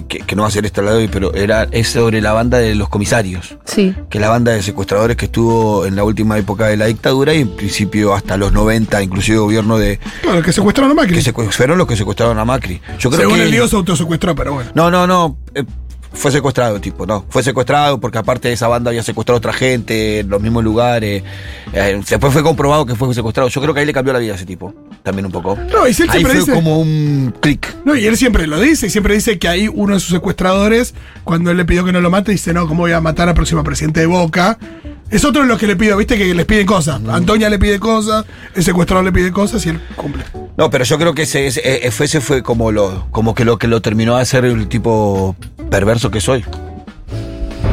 que, 0.05 0.19
que 0.19 0.37
no 0.37 0.43
va 0.43 0.49
a 0.49 0.51
ser 0.51 0.67
esta 0.67 0.83
la 0.83 0.93
de 0.93 0.99
hoy, 0.99 1.09
pero 1.09 1.33
era, 1.35 1.67
es 1.71 1.89
sobre 1.89 2.21
la 2.21 2.33
banda 2.33 2.59
de 2.59 2.75
los 2.75 2.89
comisarios, 2.89 3.57
Sí. 3.65 3.95
que 4.11 4.19
es 4.19 4.23
la 4.23 4.29
banda 4.29 4.53
de 4.53 4.63
secuestradores 4.63 5.17
que 5.17 5.27
estuvo 5.27 5.87
en 5.87 5.97
la 5.97 6.05
última 6.05 6.37
época 6.39 6.67
de 6.67 6.77
la 6.77 6.87
dictadura 6.87 7.35
y 7.35 7.41
en 7.41 7.49
principio 7.57 8.15
hasta 8.15 8.37
los 8.37 8.53
90, 8.53 9.03
inclusive 9.03 9.39
gobierno 9.39 9.79
de... 9.79 9.99
Claro, 10.23 10.43
que 10.43 10.53
secuestraron 10.53 10.93
a 10.93 10.95
Macri. 10.95 11.23
Que 11.23 11.33
fueron 11.51 11.79
los 11.79 11.87
que 11.87 11.97
secuestraron 11.97 12.39
a 12.39 12.45
Macri. 12.45 12.81
Yo 12.99 13.11
creo 13.11 13.23
Según 13.23 13.37
que... 13.37 13.57
el 13.57 13.69
se 13.69 13.77
autosecuestró, 13.77 14.35
pero 14.35 14.55
bueno. 14.55 14.71
No, 14.75 14.91
no, 14.91 15.07
no. 15.07 15.37
eh, 15.55 15.65
fue 16.17 16.33
secuestrado, 16.33 16.81
tipo, 16.81 17.07
no. 17.07 17.25
Fue 17.29 17.43
secuestrado 17.43 18.01
porque 18.01 18.19
aparte 18.19 18.49
de 18.49 18.55
esa 18.55 18.69
banda 18.69 18.91
había 18.91 19.03
secuestrado 19.03 19.37
a 19.37 19.39
otra 19.39 19.53
gente 19.53 20.21
en 20.21 20.29
los 20.29 20.41
mismos 20.41 20.65
lugares. 20.65 21.23
Eh, 21.73 22.01
después 22.09 22.33
fue 22.33 22.43
comprobado 22.43 22.85
que 22.87 22.95
fue 22.95 23.13
secuestrado. 23.15 23.49
Yo 23.49 23.61
creo 23.61 23.75
que 23.75 23.81
ahí 23.81 23.87
le 23.87 23.93
cambió 23.93 24.13
la 24.13 24.19
vida 24.19 24.33
a 24.33 24.37
ese 24.37 24.47
tipo. 24.47 24.75
También 25.03 25.27
un 25.27 25.33
poco. 25.33 25.57
No, 25.73 25.87
y 25.87 25.91
él 25.91 25.95
ahí 25.95 25.95
siempre 25.95 26.23
fue 26.25 26.35
dice- 26.41 26.53
como 26.53 26.81
un 26.81 27.35
clic. 27.41 27.75
No, 27.85 27.95
y 27.95 28.07
él 28.07 28.17
siempre 28.17 28.47
lo 28.47 28.59
dice, 28.61 28.87
y 28.89 28.91
siempre 28.91 29.15
dice 29.15 29.39
que 29.39 29.47
ahí 29.49 29.69
uno 29.73 29.95
de 29.95 30.01
sus 30.01 30.11
secuestradores, 30.11 30.95
cuando 31.25 31.51
él 31.51 31.57
le 31.57 31.65
pidió 31.65 31.85
que 31.85 31.93
no 31.93 32.01
lo 32.01 32.11
mate, 32.11 32.33
dice, 32.33 32.53
no, 32.53 32.67
¿cómo 32.67 32.83
voy 32.83 32.93
a 32.93 33.01
matar 33.01 33.29
al 33.29 33.35
próximo 33.35 33.63
presidente 33.63 34.01
de 34.01 34.07
Boca? 34.07 34.59
Es 35.09 35.25
otro 35.25 35.43
de 35.43 35.47
los 35.49 35.59
que 35.61 35.69
le 35.69 35.77
pido, 35.77 35.97
viste 35.97 36.19
que 36.19 36.35
les 36.35 36.45
piden 36.47 36.67
cosas. 36.67 37.01
Antonia 37.09 37.49
le 37.49 37.61
pide 37.61 37.79
cosas, 37.79 38.25
el 38.57 38.65
secuestrador 38.65 39.05
le 39.05 39.13
pide 39.13 39.31
cosas 39.31 39.65
y 39.65 39.69
él 39.69 39.81
cumple. 39.95 40.25
No, 40.57 40.69
pero 40.69 40.83
yo 40.85 40.99
creo 40.99 41.15
que 41.15 41.23
ese, 41.23 41.47
ese, 41.47 41.87
eh, 41.87 41.91
fue- 41.93 42.07
ese 42.07 42.21
fue 42.21 42.43
como 42.43 42.73
lo, 42.73 43.07
como 43.13 43.33
que 43.33 43.45
lo 43.45 43.57
que 43.57 43.69
lo 43.69 43.81
terminó 43.81 44.17
de 44.17 44.23
hacer 44.23 44.45
el 44.45 44.67
tipo 44.67 45.37
perverso 45.71 46.11
que 46.11 46.21
soy. 46.21 46.45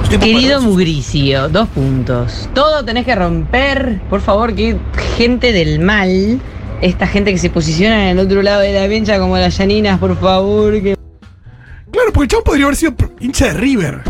Querido 0.10 0.62
Mugricio, 0.62 1.49
dos 1.49 1.67
puntos. 1.69 2.47
Todo 2.53 2.86
tenés 2.86 3.03
que 3.06 3.15
romper. 3.15 3.99
Por 4.10 4.21
favor, 4.21 4.53
que 4.53 4.77
gente 5.17 5.51
del 5.51 5.79
mal, 5.79 6.39
esta 6.82 7.08
gente 7.08 7.32
que 7.32 7.39
se 7.39 7.49
posiciona 7.49 8.10
en 8.12 8.19
el 8.19 8.25
otro 8.25 8.43
lado 8.43 8.62
de 8.62 8.73
la 8.79 8.88
pincha 8.88 9.17
como 9.17 9.38
las 9.38 9.58
llaninas, 9.58 9.99
por 9.99 10.15
favor. 10.19 10.73
Que... 10.73 10.95
Claro, 11.91 12.12
porque 12.13 12.23
el 12.25 12.27
chavo 12.27 12.43
podría 12.43 12.65
haber 12.65 12.75
sido 12.75 12.93
hincha 13.19 13.47
de 13.47 13.53
River. 13.53 14.01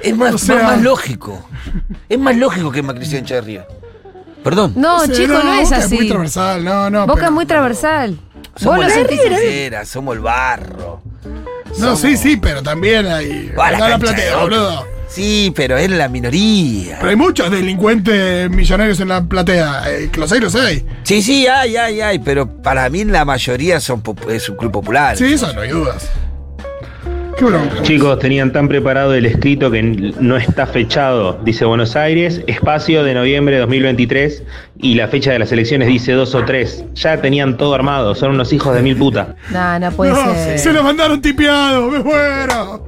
Es 0.00 0.16
más, 0.16 0.34
O 0.34 0.38
sea- 0.38 0.54
más, 0.56 0.64
más 0.64 0.82
lógico. 0.82 1.46
Es 2.08 2.18
más 2.18 2.36
lógico 2.36 2.72
que 2.72 2.82
Macri 2.82 3.04
sea 3.04 3.18
hincha 3.18 3.34
de 3.36 3.40
Río. 3.42 3.62
Perdón. 4.42 4.72
No, 4.76 5.06
chico, 5.06 5.34
no, 5.34 5.52
es 5.60 5.68
Boca 5.68 5.76
así. 5.76 5.94
muy 5.94 6.08
transversal, 6.08 6.64
no, 6.64 6.88
no. 6.88 7.00
Boca 7.02 7.14
pero- 7.16 7.26
es 7.26 7.32
muy 7.32 7.44
transversal. 7.44 8.18
Somos 8.56 8.76
Vos 8.78 8.86
la 8.86 8.94
así. 9.02 9.16
cera, 9.16 9.84
somos 9.84 10.16
el 10.16 10.22
barro. 10.22 11.02
No, 11.78 11.96
sí, 11.96 12.16
sí, 12.16 12.36
pero 12.36 12.62
también 12.62 13.06
hay. 13.06 13.50
Va 13.58 13.68
a 13.68 13.88
la 13.88 13.98
platea, 13.98 14.36
boludo. 14.36 14.86
Sí, 15.10 15.52
pero 15.56 15.76
es 15.76 15.90
la 15.90 16.08
minoría. 16.08 16.96
Pero 16.98 17.10
hay 17.10 17.16
muchos 17.16 17.50
delincuentes 17.50 18.48
millonarios 18.48 19.00
en 19.00 19.08
la 19.08 19.22
platea. 19.24 19.82
Eh, 19.88 20.10
los 20.16 20.30
hay, 20.30 20.40
los 20.40 20.54
hay. 20.54 20.86
Sí, 21.02 21.20
sí, 21.20 21.48
hay, 21.48 21.76
hay, 21.76 22.00
hay, 22.00 22.18
pero 22.20 22.46
para 22.48 22.88
mí 22.88 23.04
la 23.04 23.24
mayoría 23.24 23.80
son 23.80 24.02
es 24.28 24.48
un 24.48 24.56
club 24.56 24.70
popular. 24.70 25.16
Sí, 25.16 25.32
eso 25.32 25.52
no 25.52 25.62
hay 25.62 25.70
dudas. 25.70 26.08
Qué 27.40 27.46
bronca. 27.46 27.82
Chicos, 27.82 28.18
tenían 28.18 28.52
tan 28.52 28.68
preparado 28.68 29.14
el 29.14 29.24
escrito 29.24 29.70
que 29.70 29.82
no 29.82 30.36
está 30.36 30.66
fechado. 30.66 31.40
Dice 31.42 31.64
Buenos 31.64 31.96
Aires, 31.96 32.42
espacio 32.46 33.02
de 33.02 33.14
noviembre 33.14 33.54
de 33.54 33.60
2023 33.62 34.42
y 34.78 34.94
la 34.94 35.08
fecha 35.08 35.32
de 35.32 35.38
las 35.38 35.50
elecciones 35.50 35.88
dice 35.88 36.12
2 36.12 36.34
o 36.34 36.44
3. 36.44 36.84
Ya 36.96 37.20
tenían 37.22 37.56
todo 37.56 37.74
armado, 37.74 38.14
son 38.14 38.32
unos 38.32 38.52
hijos 38.52 38.74
de 38.74 38.82
mil 38.82 38.94
puta. 38.96 39.36
No, 39.50 39.78
no 39.78 39.90
puede 39.92 40.12
No, 40.12 40.34
ser. 40.34 40.58
se 40.58 40.72
lo 40.72 40.82
mandaron 40.84 41.22
tipeado, 41.22 41.90
me 41.90 42.00
muero. 42.00 42.86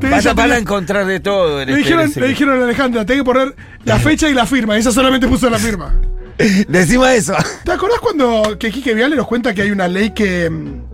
Te- 0.00 0.08
Vas 0.08 0.24
ya 0.24 0.30
a, 0.30 0.34
van 0.34 0.46
a 0.46 0.48
tenía- 0.54 0.58
encontrar 0.60 1.04
de 1.04 1.20
todo. 1.20 1.60
en 1.60 1.68
le, 1.68 1.74
este- 1.74 1.84
dijeron, 1.84 2.12
le 2.16 2.28
dijeron 2.28 2.60
a 2.60 2.64
Alejandra, 2.64 3.04
tenés 3.04 3.20
que 3.20 3.24
poner 3.26 3.54
la 3.84 3.98
fecha 3.98 4.30
y 4.30 4.34
la 4.34 4.46
firma. 4.46 4.76
Y 4.76 4.80
ella 4.80 4.90
solamente 4.92 5.28
puso 5.28 5.50
la 5.50 5.58
firma. 5.58 5.94
Decima 6.68 7.14
eso. 7.14 7.34
¿Te 7.64 7.72
acordás 7.72 8.00
cuando 8.00 8.56
que 8.58 8.70
Quique 8.70 8.94
Viale 8.94 9.14
nos 9.14 9.26
cuenta 9.26 9.52
que 9.52 9.60
hay 9.60 9.70
una 9.70 9.86
ley 9.88 10.10
que, 10.14 10.48
mm, 10.48 10.89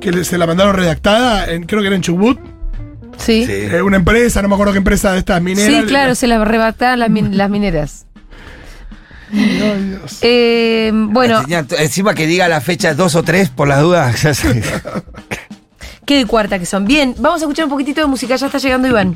que 0.00 0.24
se 0.24 0.38
la 0.38 0.46
mandaron 0.46 0.74
redactada, 0.76 1.50
en, 1.50 1.64
creo 1.64 1.80
que 1.80 1.86
era 1.88 1.96
en 1.96 2.02
Chubut? 2.02 2.38
Sí. 3.16 3.44
Eh, 3.48 3.82
una 3.82 3.96
empresa, 3.96 4.40
no 4.42 4.48
me 4.48 4.54
acuerdo 4.54 4.72
qué 4.72 4.78
empresa 4.78 5.12
de 5.12 5.18
estas 5.18 5.42
mineras. 5.42 5.72
Sí, 5.82 5.86
claro, 5.86 6.14
se 6.14 6.26
las 6.28 6.40
arrebataban 6.40 7.00
las, 7.00 7.10
min- 7.10 7.36
las 7.36 7.50
mineras. 7.50 8.06
Dios. 9.30 10.18
Eh, 10.22 10.90
bueno, 10.94 11.42
encima 11.78 12.14
que 12.14 12.26
diga 12.26 12.48
la 12.48 12.60
fecha 12.60 12.94
2 12.94 13.14
o 13.14 13.22
3 13.22 13.50
por 13.50 13.68
las 13.68 13.82
dudas. 13.82 14.16
qué 16.06 16.16
de 16.16 16.24
cuarta 16.26 16.58
que 16.58 16.64
son. 16.64 16.86
Bien, 16.86 17.14
vamos 17.18 17.42
a 17.42 17.44
escuchar 17.44 17.64
un 17.66 17.70
poquitito 17.70 18.00
de 18.00 18.06
música, 18.06 18.36
ya 18.36 18.46
está 18.46 18.58
llegando 18.58 18.88
Iván. 18.88 19.14